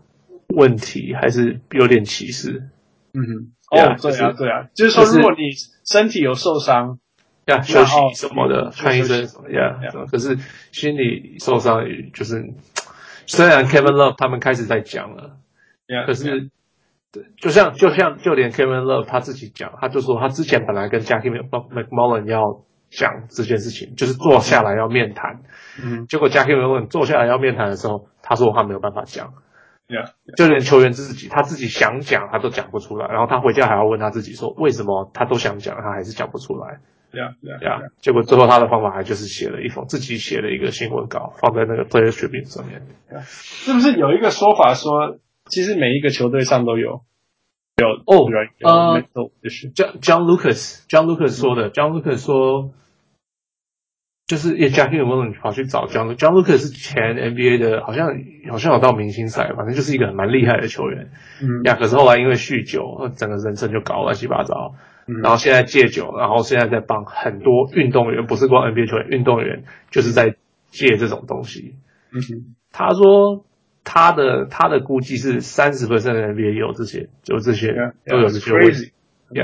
[0.56, 2.70] 问题还是有点歧视。
[3.12, 5.50] 嗯哼，哦，对啊，对啊，就是说，如果你
[5.84, 6.98] 身体有受伤，
[7.48, 9.80] 要休息什么的，看医生什么呀？
[10.10, 10.36] 可是
[10.70, 11.82] 心理受伤，
[12.14, 12.52] 就是
[13.26, 15.36] 虽然 Kevin Love 他们开始在讲了，
[16.06, 16.50] 可是
[17.38, 25.40] 就像就像就连 Kevin Love 他自己讲，他就说他之前本来跟 Jackie McMullen 要讲这件事情，就是坐下来要面谈。
[25.82, 29.32] 嗯，结果 Jackie Malone 坐下来要面谈的时候，他说他没有办法讲。
[29.88, 30.36] Yeah, yeah.
[30.36, 33.08] 就连球员自己，他自己想讲，他都讲不出来。
[33.08, 36.80] 然后他回家还要问他自己说，为什么他都想讲，他还是讲不出来。
[37.12, 37.82] Yeah, yeah, yeah.
[37.82, 37.90] yeah.
[38.00, 42.82] 结果最后他的方法还就是写了一封自己写了一个新闻稿，放在那个 Players Tribune 上面。
[43.10, 43.22] Yeah.
[43.22, 47.02] 是不是有一个说法说，其实每一个球队上都有
[47.76, 48.26] 有哦，
[48.62, 49.02] 呃，
[49.42, 52.72] 就是 John John Lucas John Lucas 说的、嗯、，John Lucas 说。
[54.28, 58.10] 就是也 Jackie Malone 跑去找 John John Lucas 是前 NBA 的，好像
[58.50, 61.10] 好像有到明星赛，反正就是一个蛮厉害的球员。
[61.40, 64.74] 嗯，呀，可是后来因为酗酒，整个人生就搞乱七八糟。
[65.08, 70.36] 嗯，然后现在戒酒，然后现在在帮很多运动员，不是光 NBA 球员，运动员就是在
[70.70, 71.74] 戒这种东西。
[72.12, 73.44] 嗯哼，他说
[73.82, 77.74] 他的他的估计是三十 percent 的 NBA 有这些，就这些
[78.06, 78.92] 都有这些问题，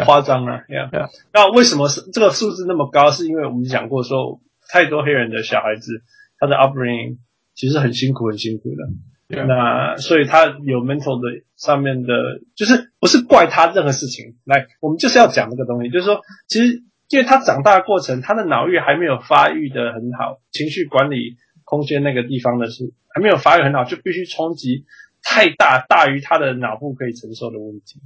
[0.04, 1.08] 夸张啊，Yeah, yeah.
[1.32, 3.10] 那为什么是这个数字那么高？
[3.10, 4.40] 是因为我们讲过说。
[4.66, 6.02] 太多黑人的小孩子，
[6.38, 7.18] 他的 upbringing
[7.54, 8.88] 其实很辛苦，很辛苦的。
[9.28, 12.12] 那所以他有 mental 的上面的，
[12.54, 14.36] 就是不是怪他任何事情。
[14.44, 24.84] 来，我们就是要讲这个东西，就是说，其实因为他长大的过程，他的脑域还没有发育的很好，情绪管理空间那个地方的是还没有发育很好，就必须冲击
[25.22, 28.00] 太大，大于他的脑部可以承受的问题。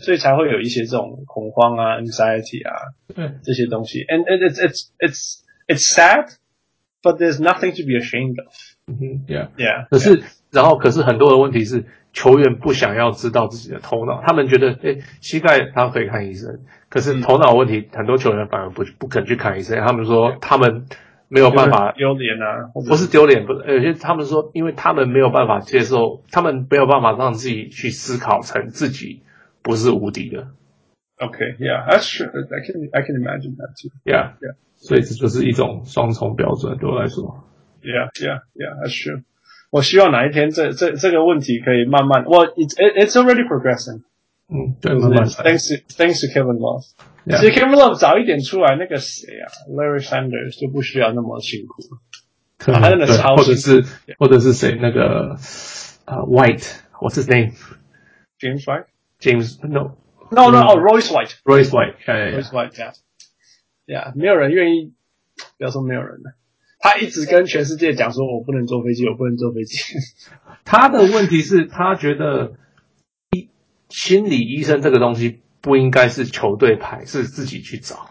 [0.00, 2.92] 所以才会有一些这种恐慌啊，anxiety 啊.
[3.42, 4.00] 这些东西。
[4.00, 6.32] And it's it's it's It's sad,
[7.02, 8.54] but there's nothing to be ashamed of.
[8.88, 9.86] 嗯哼，Yeah, Yeah.
[9.90, 19.78] 可是，然后，可是很多的问题是，球员不想要知道自己的头脑，他们觉得，诶，膝盖他可以看医生，可是头脑问题，很多球员反而不不肯去看医生。
[19.86, 20.86] 他们说，他们
[21.28, 29.22] 没有办法丢脸啊，不是丢脸，不是，有些他们说，因为他们没有办法接受，他们没有办法让自己去思考成自己
[29.62, 30.48] 不是无敌的。
[31.18, 32.28] Okay, yeah, that's true.
[32.28, 33.90] I can I can imagine that too.
[34.04, 34.54] Yeah, yeah.
[34.76, 37.44] 所以这就是一种双重标准，对我来说。
[37.81, 39.23] Yeah, yeah, yeah, that's true.
[39.69, 44.03] 我希望哪一天这这这个问题可以慢慢，Well, it's it's already progressing.
[44.47, 45.27] 嗯，对，慢慢。
[45.27, 46.85] Thanks to Thanks to Kevin Love.
[47.25, 51.81] 其实 Kevin Love 早一点出来，那个谁啊，Larry Sanders 就不需要那么辛苦。
[52.57, 53.83] 可能对，或者是
[54.17, 55.37] 或者是谁那个
[56.05, 58.85] 呃 White，What's his name？James White.
[59.19, 59.97] James No.
[60.31, 61.35] No, no, oh, Royce White.
[61.43, 61.95] Royce White.
[62.07, 62.73] Yeah, Royce White.
[62.77, 62.93] Yeah.
[63.85, 64.93] Yeah，没有人愿意，
[65.57, 66.33] 不要说没有人了。
[66.78, 69.78] 他一直跟全世界讲说：“我不能坐飞机，我不能坐飞机。”
[70.64, 72.52] 他的问题是，他觉得
[73.30, 73.48] 医
[73.88, 78.10] 心理医生这个东西不应该是球队派，是自己去找。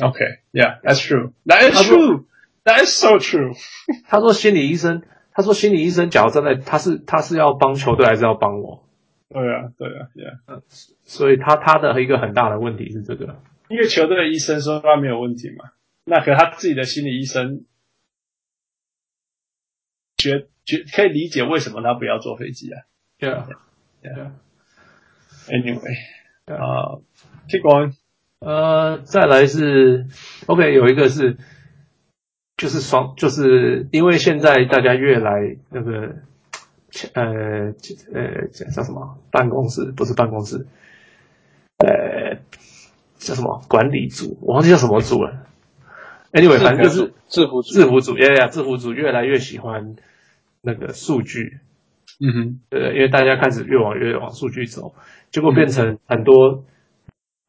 [0.00, 1.32] OK，Yeah，that's true.
[1.44, 2.24] That is true.
[2.64, 3.54] That is so true.
[4.08, 5.02] 他说心理医生，
[5.32, 8.84] 他说心理医生，假如站在他是他是要帮球队，还是要帮我？
[9.28, 10.62] 对啊，对啊，Yeah。
[11.04, 13.40] 所以他他的一个很大的问题是这个。
[13.68, 15.72] 因为球队的医生说他没有问题嘛，
[16.04, 17.64] 那可他自己的心理医生
[20.16, 22.82] 觉觉可以理解为什么他不要坐飞机啊
[23.18, 23.46] ？Yeah,
[24.02, 24.30] yeah.
[25.48, 25.96] Anyway,
[26.46, 27.00] 啊
[27.48, 27.94] ，keep going。
[28.40, 30.06] 呃，再来是
[30.46, 31.38] OK，有一个是
[32.56, 36.16] 就是双，就是因为现在大家越来那个
[37.14, 37.74] 呃
[38.12, 40.66] 呃叫什么办公室不是办公室，
[41.78, 42.40] 呃。
[43.22, 44.36] 叫什么管理组？
[44.40, 45.46] 我忘记叫什么组了。
[46.32, 47.72] Anyway，反正就是制服组。
[47.72, 49.96] 制服组，哎呀，制服组越来越喜欢
[50.62, 51.58] 那个数据。
[52.20, 54.94] 嗯哼，对，因为大家开始越往越往数据走，
[55.30, 56.64] 结果变成很多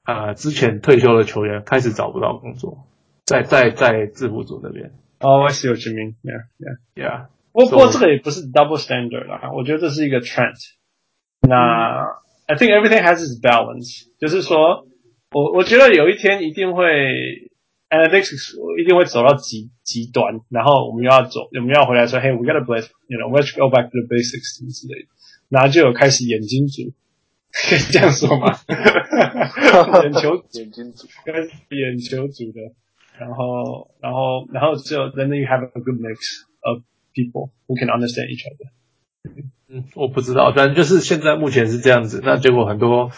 [0.03, 2.85] 啊、呃，之前退休的球员开始找不到工作，
[3.25, 4.91] 在在在制服组那边。
[5.19, 6.15] 哦，我是有证明。
[6.23, 7.27] Yeah，Yeah，Yeah。
[7.51, 10.55] 不过不过这个也不是 double standard 啦，我觉得这是一个 trend。
[11.41, 12.03] 那、嗯、
[12.47, 14.87] I think everything has its balance，就是说。
[15.35, 16.85] 我我觉得有一天一定会
[17.93, 25.07] ，analytics 一定会走到极极端，然后我们又要走，我们要回来说，Hey，we gotta play，you know，let's go back to the basics 什么之类的，
[25.49, 26.91] 然后就有开始眼睛组，
[27.51, 28.57] 可以这样说吗？
[30.01, 32.73] 眼球眼睛组，跟眼球组的，
[33.19, 36.81] 然后然后然后就 then you have a good mix of
[37.13, 38.71] people who can understand each other。
[39.69, 43.11] 嗯，我不知道，反正就是现在目前是这样子，那结果很多。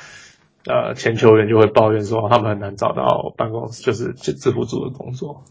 [0.67, 5.43] 呃，前球员就会抱怨说，他们很难找到办公室，就是制服组的工作。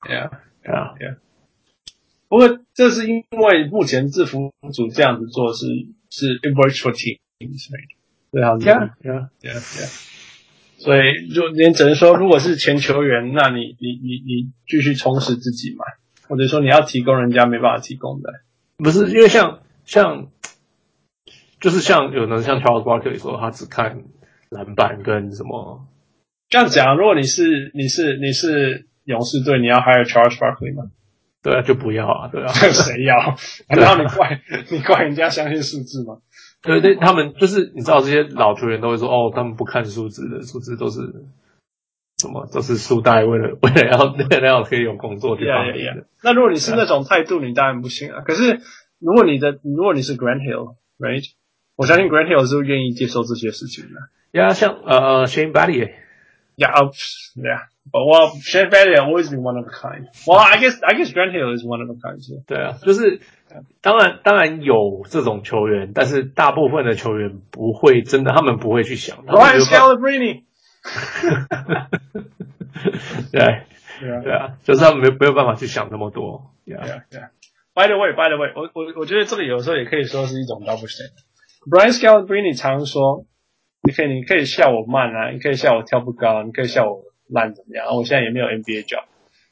[0.00, 1.18] Yeah，Yeah，Yeah。
[2.28, 5.66] 不过这是因为目前制服组这样子做是
[6.10, 7.70] 是 virtual teams，
[8.32, 10.12] 对啊，Yeah，Yeah，Yeah，Yeah。
[10.78, 15.84] 所以就你只能说，如果是前球员，那你你你你继续充实自己嘛，
[16.28, 18.32] 或者说你要提供人家没办法提供的。
[18.78, 20.26] 不是因为像像，
[21.60, 24.02] 就是像有人像 Charles Barkley 说，他只看。
[24.56, 25.86] 篮板跟什么
[26.48, 30.90] 这样讲，如果你是你是你是勇士队，你要 hire Charles Barkley 吗？
[31.42, 33.36] 对啊，就不要啊，对啊， 谁要？
[33.68, 34.40] 难道你怪
[34.70, 36.18] 你怪人家相信数字吗？
[36.62, 41.00] 对对，他们就是你知道这些老球员都会说哦，他们不看数字的，数字都是
[42.18, 42.48] 什么？
[42.52, 45.66] 都是书呆，为了为了要为了要可以有工作地方。
[45.66, 46.04] Yeah, yeah, yeah.
[46.24, 48.22] 那如果你是那种态度，你当然不行啊。
[48.22, 48.60] 可是
[48.98, 51.30] 如果你的如果你是 Grant Hill，right？
[51.76, 53.90] 我相信 Grant Hill 是愿意接受这些事情的。
[54.32, 57.60] 呀，像呃 Shane Battier，yeah，yeah。
[57.92, 60.08] But well, Shane Battier always been one of a kind.
[60.26, 62.42] Well, I guess I guess Grant Hill is one of a kind too.
[62.46, 63.20] 对啊，就是
[63.80, 69.24] 当然当然有这种球员，但是大部分的球员不会真的，他们不会去想。
[69.24, 70.42] Brian Scalabrine。
[73.30, 73.40] 对
[74.00, 76.50] 对啊对啊，就是他们没没有办法去想那么多。
[76.64, 77.30] Yeah yeah yeah.
[77.72, 81.22] By the way, by the way，我我我觉得这个有时候也可以说是一种 double standard。
[81.68, 83.26] Brian Scalabrine 常说，
[83.82, 87.02] 你可以你可以笑我慢啊，你可以笑我跳不高，你可以笑我。
[87.28, 87.88] 烂怎么样？
[87.96, 89.02] 我现在也没有 NBA job，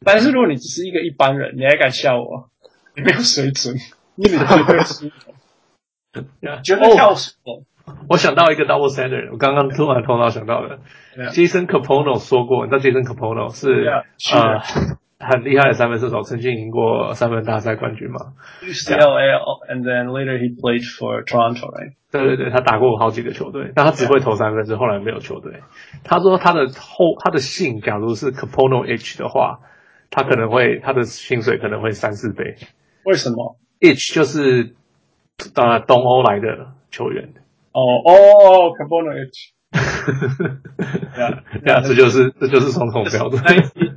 [0.04, 2.48] 但是如果你只是一个一般人，你还敢笑我？
[2.94, 3.74] 你没有水准，
[4.14, 5.10] 你绝对输，
[6.62, 7.34] 绝对跳水。
[8.08, 10.78] 我想到一个 double standard，我刚刚突然头脑想到的
[11.32, 13.88] ，Jason Kapono 说过，你知道 Jason Kapono 是
[14.32, 14.62] 呃
[15.18, 21.94] 很厉害的三分射手，曾经赢过三分大赛冠军嘛？UCLA，and then later he played for Toronto，right？
[22.10, 25.62] 对对对，他打过好几个球队，但他只会投三分，是后来没有球队。
[26.04, 29.60] 他说他的后他的姓，假如是 Capono H 的话，
[30.10, 32.56] 他可能会他的薪水可能会三四倍。
[33.04, 34.74] 为什么？H 就是
[35.54, 37.34] 呃东欧来的球员。
[37.72, 39.53] 哦哦，Capono H。
[41.18, 43.42] 呀 呀，这就是这就是双重标准。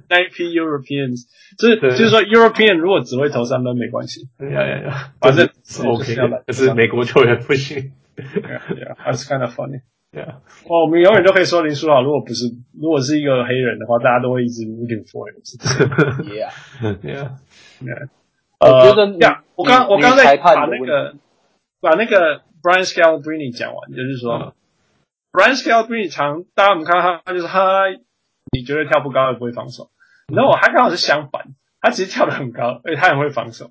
[0.10, 1.26] 那一批 Europeans，
[1.58, 4.28] 就是就是说 European 如果只会投三分没关系。
[4.40, 7.92] 呀呀呀，反正是 OK 的，可是美国球员不行。
[8.18, 9.82] Yeah, yeah, that's kind of funny.
[10.12, 10.38] Yeah.
[10.66, 15.38] 哦，我们永远都可以说林书豪，如果不是，如果是一个黑人的话，大家都会一直 rooting for him.
[16.26, 16.50] Yeah,
[17.04, 17.38] yeah,
[17.82, 18.08] yeah.
[18.60, 21.13] 我觉得，呀，我刚我刚在把那个
[21.80, 24.56] 把那个 Brian Scalabrine 讲完，就是说
[25.38, 27.86] ，Brian Scalabrine 常大家我们看他，他就是他，
[28.52, 29.91] 你觉得跳不高也不会防守，
[30.34, 33.69] 然后我还刚好是相反，他其实跳得很高，而且他很会防守，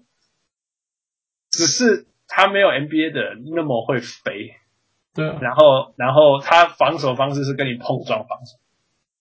[1.50, 2.06] 只是。
[2.28, 4.56] 他没有 NBA 的人那么会飞，
[5.14, 8.56] 对，然后然后他防守方式是跟你碰撞防守，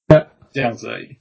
[0.07, 1.17] 对，这样子而已，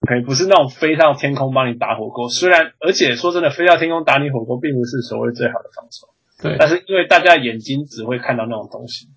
[0.00, 2.30] 可以不是那种飞到天空帮你打火锅。
[2.30, 6.08] 虽然，而且说真的，飞到天空打你火锅并不是所谓最好的防守，
[6.42, 9.08] 对，但是因为大家眼睛只会看到那种东西，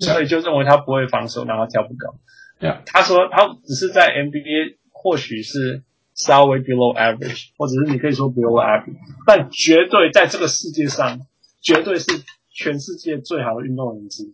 [0.00, 2.16] 所以就认为他不会防守，然后跳不高。
[2.58, 5.82] 对，他说他只是在 NBA 或许是
[6.14, 11.20] 稍微 below average，或者是你可以说 below average，但绝对在这个世界上。
[11.62, 12.06] 绝对是
[12.50, 14.32] 全世界最好的运动员之一。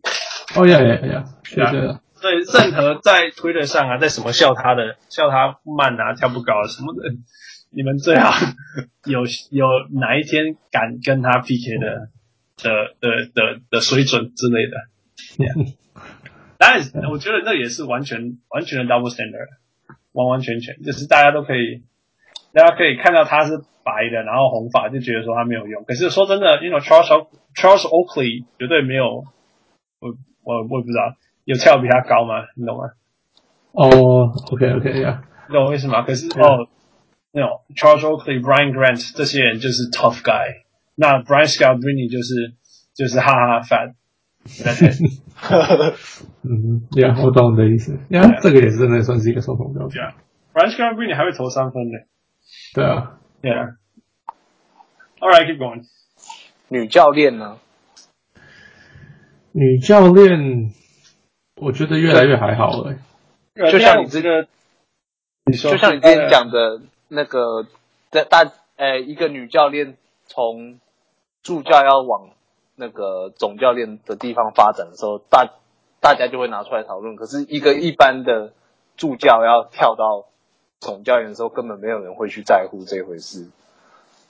[0.55, 2.01] 哦呀呀呀，对的。
[2.15, 7.03] 所以任何在 Twitter 上啊，在什么笑他的、笑他慢啊、跳不高啊什么的，
[7.71, 8.31] 你们最好
[9.11, 9.67] 有有
[9.99, 12.11] 哪一天敢跟他 PK 的
[12.63, 14.77] 的的的的水准之类的。
[16.59, 19.49] 当然，我觉得那也是完全完全的 double standard，
[20.13, 21.83] 完完全全就是大家都可以，
[22.53, 23.63] 大家可以看到他是。
[23.87, 25.85] 白的，然后红发就觉得说他没有用。
[25.85, 29.23] 可是说真的，因为 Charles Charles Oakley 绝对没有，
[30.01, 30.09] 我
[30.43, 32.49] 我我也不知道有跳比他高吗？
[32.57, 32.91] 你懂吗？
[33.71, 36.03] 哦、oh,，OK OK 呀、yeah.，你懂我意思吗？
[36.03, 36.67] 可是哦，
[37.31, 40.65] 那种 Charles Oakley、Brian Grant 这些人就是 tough guy，
[40.97, 42.55] 那 Brian Scalabrine 就是
[42.93, 43.95] 就是哈哈 fat。
[46.43, 47.93] 嗯，呀，我懂你的意思。
[48.11, 50.03] 呀、yeah,，这个也是真的算是一个双重标准。
[50.55, 51.99] Brian Scalabrine 还会投三分呢。
[52.75, 53.19] 对啊。
[53.43, 53.77] Yeah.
[55.21, 55.83] All right, keep going.
[56.69, 57.59] 女教练呢？
[59.53, 60.73] 女教练，
[61.57, 62.97] 我觉得越来越还好了。
[63.55, 64.47] 就像你这个，
[65.45, 67.67] 你说，就像你之前讲的那个，
[68.11, 70.79] 在大呃，一个女教练从
[71.43, 72.31] 助教要往
[72.77, 75.49] 那个总教练的地方发展的时候，大
[76.01, 77.17] 大家就会拿出来讨论。
[77.17, 78.53] 可是，一个一般的
[78.97, 80.29] 助教要跳到。
[80.79, 83.49] 总教练的时候，根本没有人会去在乎这回事，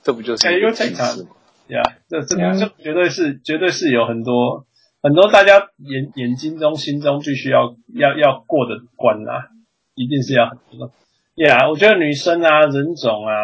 [0.04, 1.30] 这不就是一个歧视吗？
[1.66, 4.64] 呀，这这这绝对是绝对是有很多
[5.02, 9.50] 很多大家眼眼睛中心中必须要要要过的关啊，
[9.96, 10.92] 一定是要很多。
[11.34, 13.34] Yeah，我觉得女生啊、人种啊、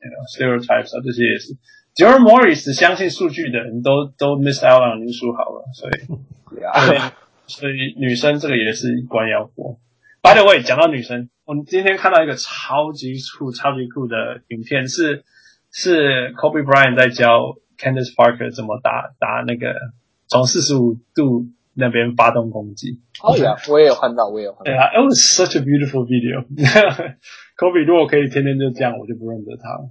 [0.00, 1.52] you know, stereotypes 啊这些也是。
[1.96, 7.10] Jerome Morris 相信数据的人都都 miss out on 林书豪了，所以，yeah.
[7.48, 9.78] 所以女生这个也是一关要过。
[10.20, 11.30] By the way，讲到女生。
[11.46, 15.24] 我们今天看到一个超级酷、超级酷的影片，是
[15.70, 19.72] 是 Kobe Bryant 在教 Candace Parker 怎么打打那个
[20.26, 23.00] 从四十五度那边发动攻击。
[23.22, 24.64] 哦呀，我也有看到，我也有看到。
[24.64, 26.44] 对啊，It was such a beautiful video。
[27.56, 29.88] Kobe 如果可以天天就这样，我就不认得他了。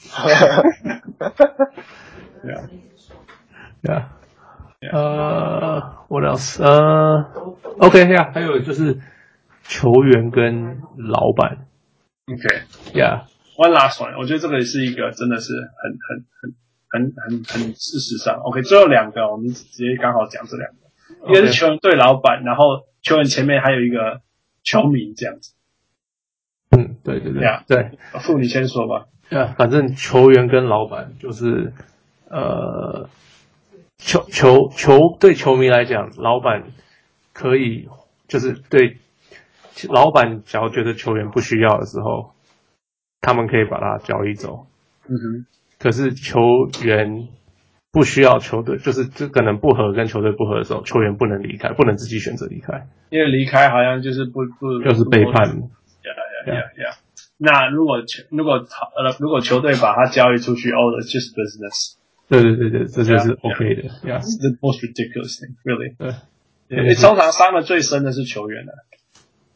[2.42, 2.68] 对啊，
[3.82, 4.16] 对啊。
[4.92, 6.62] 呃，What else？
[6.62, 7.30] 呃
[7.80, 8.98] ，OK，yeah，还有就是
[9.62, 11.66] 球员跟老板。
[12.26, 14.16] OK，yeah，one last one。
[14.18, 16.54] 我觉得这个也是一个真的是很很很
[16.88, 18.36] 很很很事实上。
[18.36, 20.78] OK，最后两个我们直接刚好讲这两个，
[21.30, 24.22] 一个是球员对老板，然后球员前面还有一个
[24.62, 25.52] 球迷这样子。
[26.70, 27.98] 嗯，对对对，yeah, 对。
[28.20, 29.08] 傅，你先说吧。
[29.30, 31.72] 对啊，反正球员跟老板就是
[32.28, 33.08] 呃。
[34.02, 36.68] 球球球对球迷来讲，老板
[37.34, 37.86] 可以
[38.28, 38.96] 就是对
[39.90, 42.32] 老板，只要觉得球员不需要的时候，
[43.20, 44.64] 他们可以把他交易走。
[45.06, 45.46] 嗯哼。
[45.78, 46.40] 可是球
[46.82, 47.28] 员
[47.92, 52.86] 不需要球队，就是这可能不合跟球队不合的时候，球员不能离开，不能自己选择离开。
[53.10, 55.44] 因为离开好像就是不不就是背叛。
[55.44, 56.08] 呀
[56.46, 56.96] 呀呀呀！
[57.42, 61.96] 那如果球如果呃如果球队把他交易出去，all the just business。
[62.28, 63.82] 对对对对，这就是 OK 的。
[64.04, 65.96] Yeah, the most ridiculous thing, really.
[66.68, 68.72] 对，你通常伤的最深的是球员的。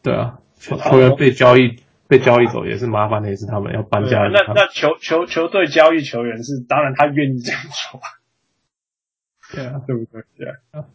[0.02, 1.76] 对啊，球球员被交易
[2.08, 4.26] 被交易走也是麻烦的，也是他们要搬家。
[4.28, 8.00] 那那球球球队交易球员是当然他愿意这样做。
[9.52, 10.22] 对啊，对不对？
[10.36, 10.86] 对啊。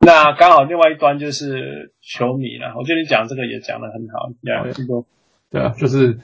[0.00, 2.74] 那刚好另外一端就是球迷了。
[2.76, 4.30] 我觉得你讲这个也讲的很好。
[4.42, 5.04] Yeah，这个
[5.50, 6.18] 对啊，就是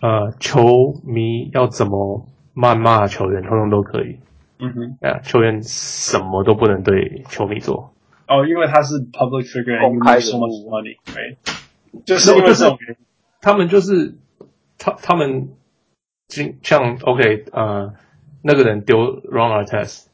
[0.00, 2.26] 呃，球迷要怎么？
[2.54, 4.18] 谩骂球员，通通都可以。
[4.58, 7.94] 嗯哼，啊，球员什么都不能对球迷做。
[8.28, 10.20] 哦，因为他是 public figure，公开的。
[10.20, 11.38] money，对，
[12.04, 12.96] 就是因为这种原因，
[13.40, 14.16] 他们就是
[14.78, 15.48] 他他们
[16.28, 17.94] 经像 OK 呃
[18.42, 20.08] 那个人丢 Ron Artest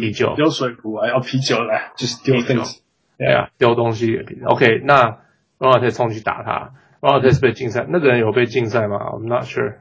[0.00, 2.82] 啤酒，丢水壶啊，要啤酒来，就是丢东西，
[3.16, 4.18] 对啊，丢东西。
[4.46, 5.18] OK，那
[5.60, 6.72] Ron Artest 冲去打他
[7.06, 9.78] Artest 被禁赛，那个人有被禁赛吗？I'm not sure。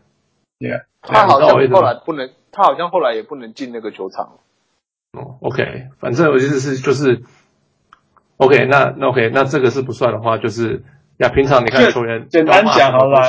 [0.60, 4.40] Yeah，他好像后来不能，他好像后来也不能进那个球场。
[5.12, 7.24] 哦，OK，反正我意思是就是
[8.38, 10.84] ，OK，那那 OK，那这个是不算的话，就是
[11.18, 13.20] 呀，平常你看球员简单讲好了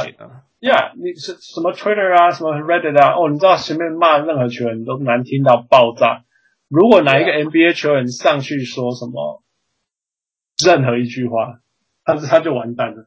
[0.60, 6.24] ，Yeah，你是什么 Twitter 啊，什么 Reddit 啊，哦，你知道前面骂任何球员都难听到爆炸。
[6.68, 9.42] 如果哪一个 NBA 球员上去说什么
[10.64, 11.60] 任何一句话，
[12.04, 13.06] 他他就完蛋了，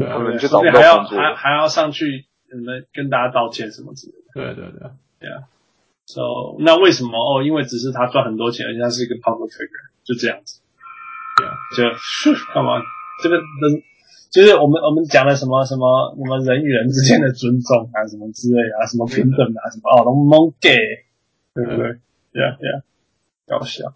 [0.00, 2.26] 对啊，就还要还还要上去。
[2.52, 4.54] 能跟大家道歉什么之类的？
[4.54, 4.90] 对对对，
[5.20, 5.46] 对啊。
[6.04, 7.14] So 那为什么？
[7.14, 10.60] 哦，因为只是他赚很多钱，而且他是一个 public figure，就这样子。
[11.38, 11.54] 对啊，
[12.24, 12.82] 就干嘛？
[13.22, 13.44] 这个人
[14.32, 20.74] 就是我们我们讲的什么什么什么人与人之间的尊重啊，什么之类啊，什么平等啊，什么哦，都蒙给，
[21.54, 22.00] 对不对？
[22.32, 22.82] 对啊对啊，
[23.46, 23.94] 搞笑。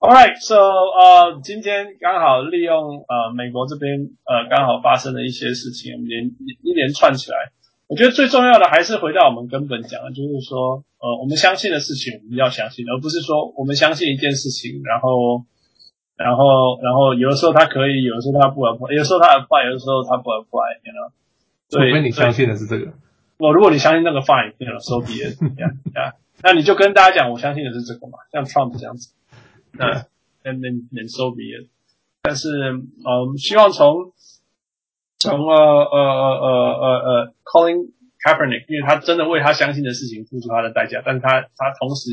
[0.00, 6.24] Alright，so，呃，今天刚好利用呃美国这边呃刚好发生的一些事情，连
[6.64, 7.52] 一连串起来。
[7.86, 15.44] 我觉得最重要的还是回到我们根本讲的，就是说，呃，我们相信的事情，我们要相信，而不是说我们相信一件事情，然后，
[16.16, 21.12] 然后，然后有的时候它可以，有的时候它不有的时候它 apply，有的时候它不 apply，你知道？
[21.68, 22.90] 除非你相信的是这个。
[23.36, 29.12] 我如果你相信那个 fine，你了，so be it，呀呀，那你就跟大家讲，我相信的是这个嘛，像 Trump 这样子，
[29.72, 30.06] 那
[30.44, 31.68] 那那那 so be it。
[32.22, 34.12] 但是，嗯，希望从。
[35.22, 36.48] 从呃呃呃
[36.80, 37.90] 呃呃 Colin
[38.24, 42.08] Kaepernick，因为他真的为他相信的事情付出他的代价，但是他他同时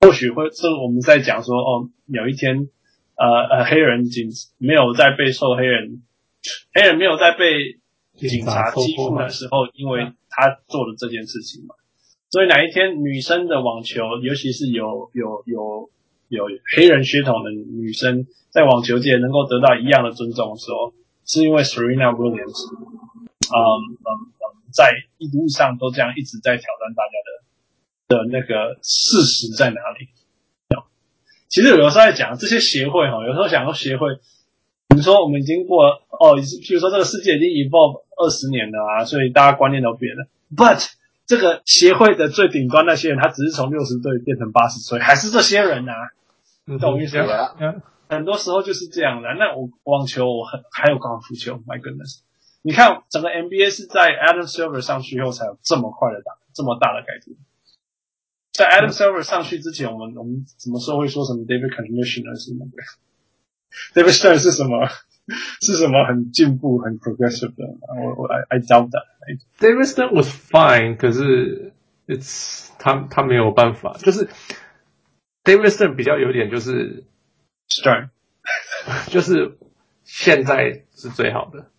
[0.00, 2.68] 或许会是我们在讲说哦，有一天
[3.16, 6.04] 呃呃黑人警没有在被受黑人
[6.72, 7.80] 黑人没有在被
[8.14, 11.74] 警察欺负的时候，因为他做了这件事情嘛，
[12.30, 15.90] 所以哪一天女生的网球，尤其是有有有
[16.30, 20.94] 有黑人血统的女生在网球界能够得到一样的尊重的时候。
[21.26, 30.08] 是因为 Serena Williams，嗯嗯嗯，在一路上都这样一直在挑战大家的的那个事实在哪里？
[31.46, 34.16] 其实有时候在讲这些协会哈，有时候想说协会，
[34.88, 36.34] 比如说我们已经过哦，
[36.66, 40.26] 比如说这个世界已经 evolve 二十年了啊，所以大家观念都变了。
[40.56, 40.84] But
[41.26, 46.10] 这个协会的最顶端那些人，他只是从六十岁变成八十岁，还是这些人呐、啊？
[46.70, 47.54] 你懂意思吗？
[47.58, 47.82] 嗯。
[48.08, 49.28] 很多时候就是这样的。
[49.38, 52.20] 那我网球，我很还有高尔夫球，My goodness！
[52.62, 57.36] 你看整个 NBA 是在 Adam Silver 上去以后才有这么快的打这么大的改变。
[58.52, 62.82] 在 Adam Silver 上去之前，我们我们什么时候会说什么 David Conditioner 是那个
[63.94, 64.88] David Stern 是什么
[65.62, 67.64] 是什么很进步很 progressive 的？
[67.94, 69.04] 我我 I I doubt that。
[69.60, 71.72] David Stern was fine，可是
[72.08, 74.28] it's 他他没有办法，就是
[75.44, 77.04] David Stern 比较有点就是。
[77.70, 78.08] Stern，
[79.12, 79.56] 就是
[80.02, 81.70] 现在是最好的。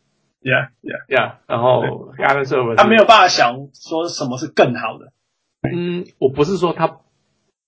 [0.42, 1.36] Yeah, yeah, yeah。
[1.48, 5.12] 然后 Silver 他没有办法想说什么是更好的。
[5.70, 7.02] 嗯，我不是说他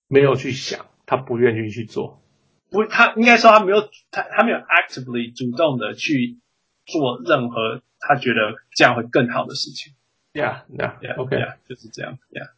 [0.08, 2.22] 没有去想，他不愿意去做。
[2.70, 6.38] 不，他应该说他没有，他他没有 actively 主动的去
[6.86, 9.92] 做任何他觉得这样会更好的事情。
[10.32, 12.18] Yeah, yeah, yeah, OK，yeah, 就是这样。
[12.30, 12.48] Yeah。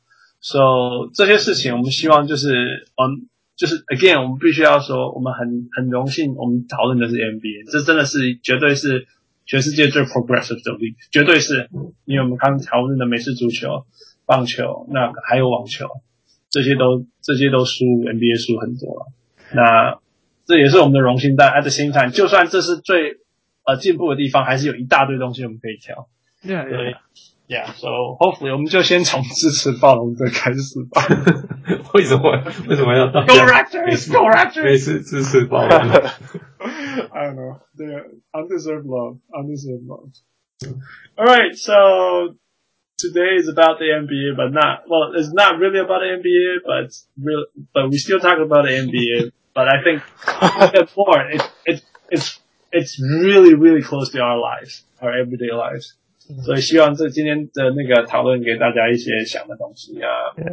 [0.40, 9.06] So 这些事情我们希望就是，嗯，就是 again，我们必须要说，我们很很荣幸，我们讨论的是 NBA，这真的是绝对是
[9.44, 11.68] 全世界最 progressive 的 league，绝对是。
[12.04, 13.86] 因为我们刚讨论的美式足球。
[14.28, 15.86] 棒球，那个还有网球，
[16.50, 19.06] 这些都这些都输 NBA 输很多了。
[19.54, 20.00] 那
[20.44, 23.18] 这也是我们的荣幸，但 at the same time，就算这是最
[23.64, 26.08] 呃进步的地方，还是有一大堆东西我们可以挑。
[26.42, 26.66] Yeah,
[27.47, 27.73] yeah.
[27.73, 31.01] So hopefully，我们就先从支持暴龙队开始吧。
[31.93, 32.31] 为什么
[32.67, 34.63] 为什么要 Go Raptors？Go Raptors！
[34.63, 35.69] 每次支持暴龙。
[35.69, 37.59] I don't know.
[37.75, 39.19] The undeserved love.
[39.31, 40.11] Undeserved love.
[41.17, 41.55] All right.
[41.55, 42.37] So.
[43.01, 45.13] Today is about the NBA, but not well.
[45.15, 47.45] It's not really about the NBA, but it's real.
[47.73, 49.31] But we still talk about the NBA.
[49.53, 50.03] but I think
[50.95, 51.21] more.
[51.29, 52.39] It, it, it's
[52.71, 55.95] it's really really close to our lives, our everyday lives.
[56.44, 60.08] 所以希望这今天的那个讨论给大家一些想的东西啊。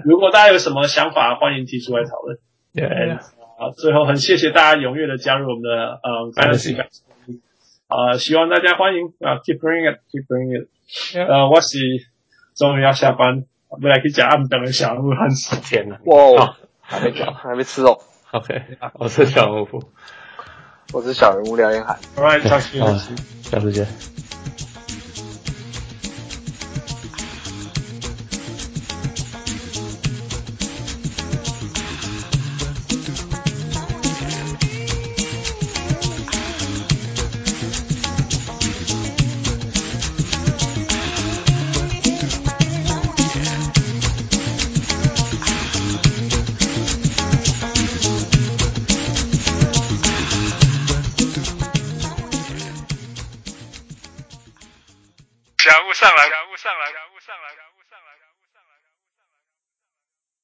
[0.06, 2.38] 如果大家有什么想法，欢迎提出来讨论。
[2.74, 3.18] Yeah.
[3.58, 6.80] 啊，最后很谢谢大家踊跃的加入我们的呃 Fantasy
[7.88, 10.68] 啊，希望大家欢迎啊，keep bringing it, keep bringing it。
[11.18, 11.78] 呃，我是。
[12.56, 13.46] 终于要下班，
[13.82, 15.60] 未来可以讲暗等的小人物汉斯。
[15.60, 17.98] 天呐，哇，还没讲，还没吃哦。
[18.30, 18.62] OK，
[18.94, 19.84] 我是小人物，
[20.94, 21.98] 我是小人物廖彦海。
[22.16, 22.78] All right，下期
[23.42, 23.88] 下次见。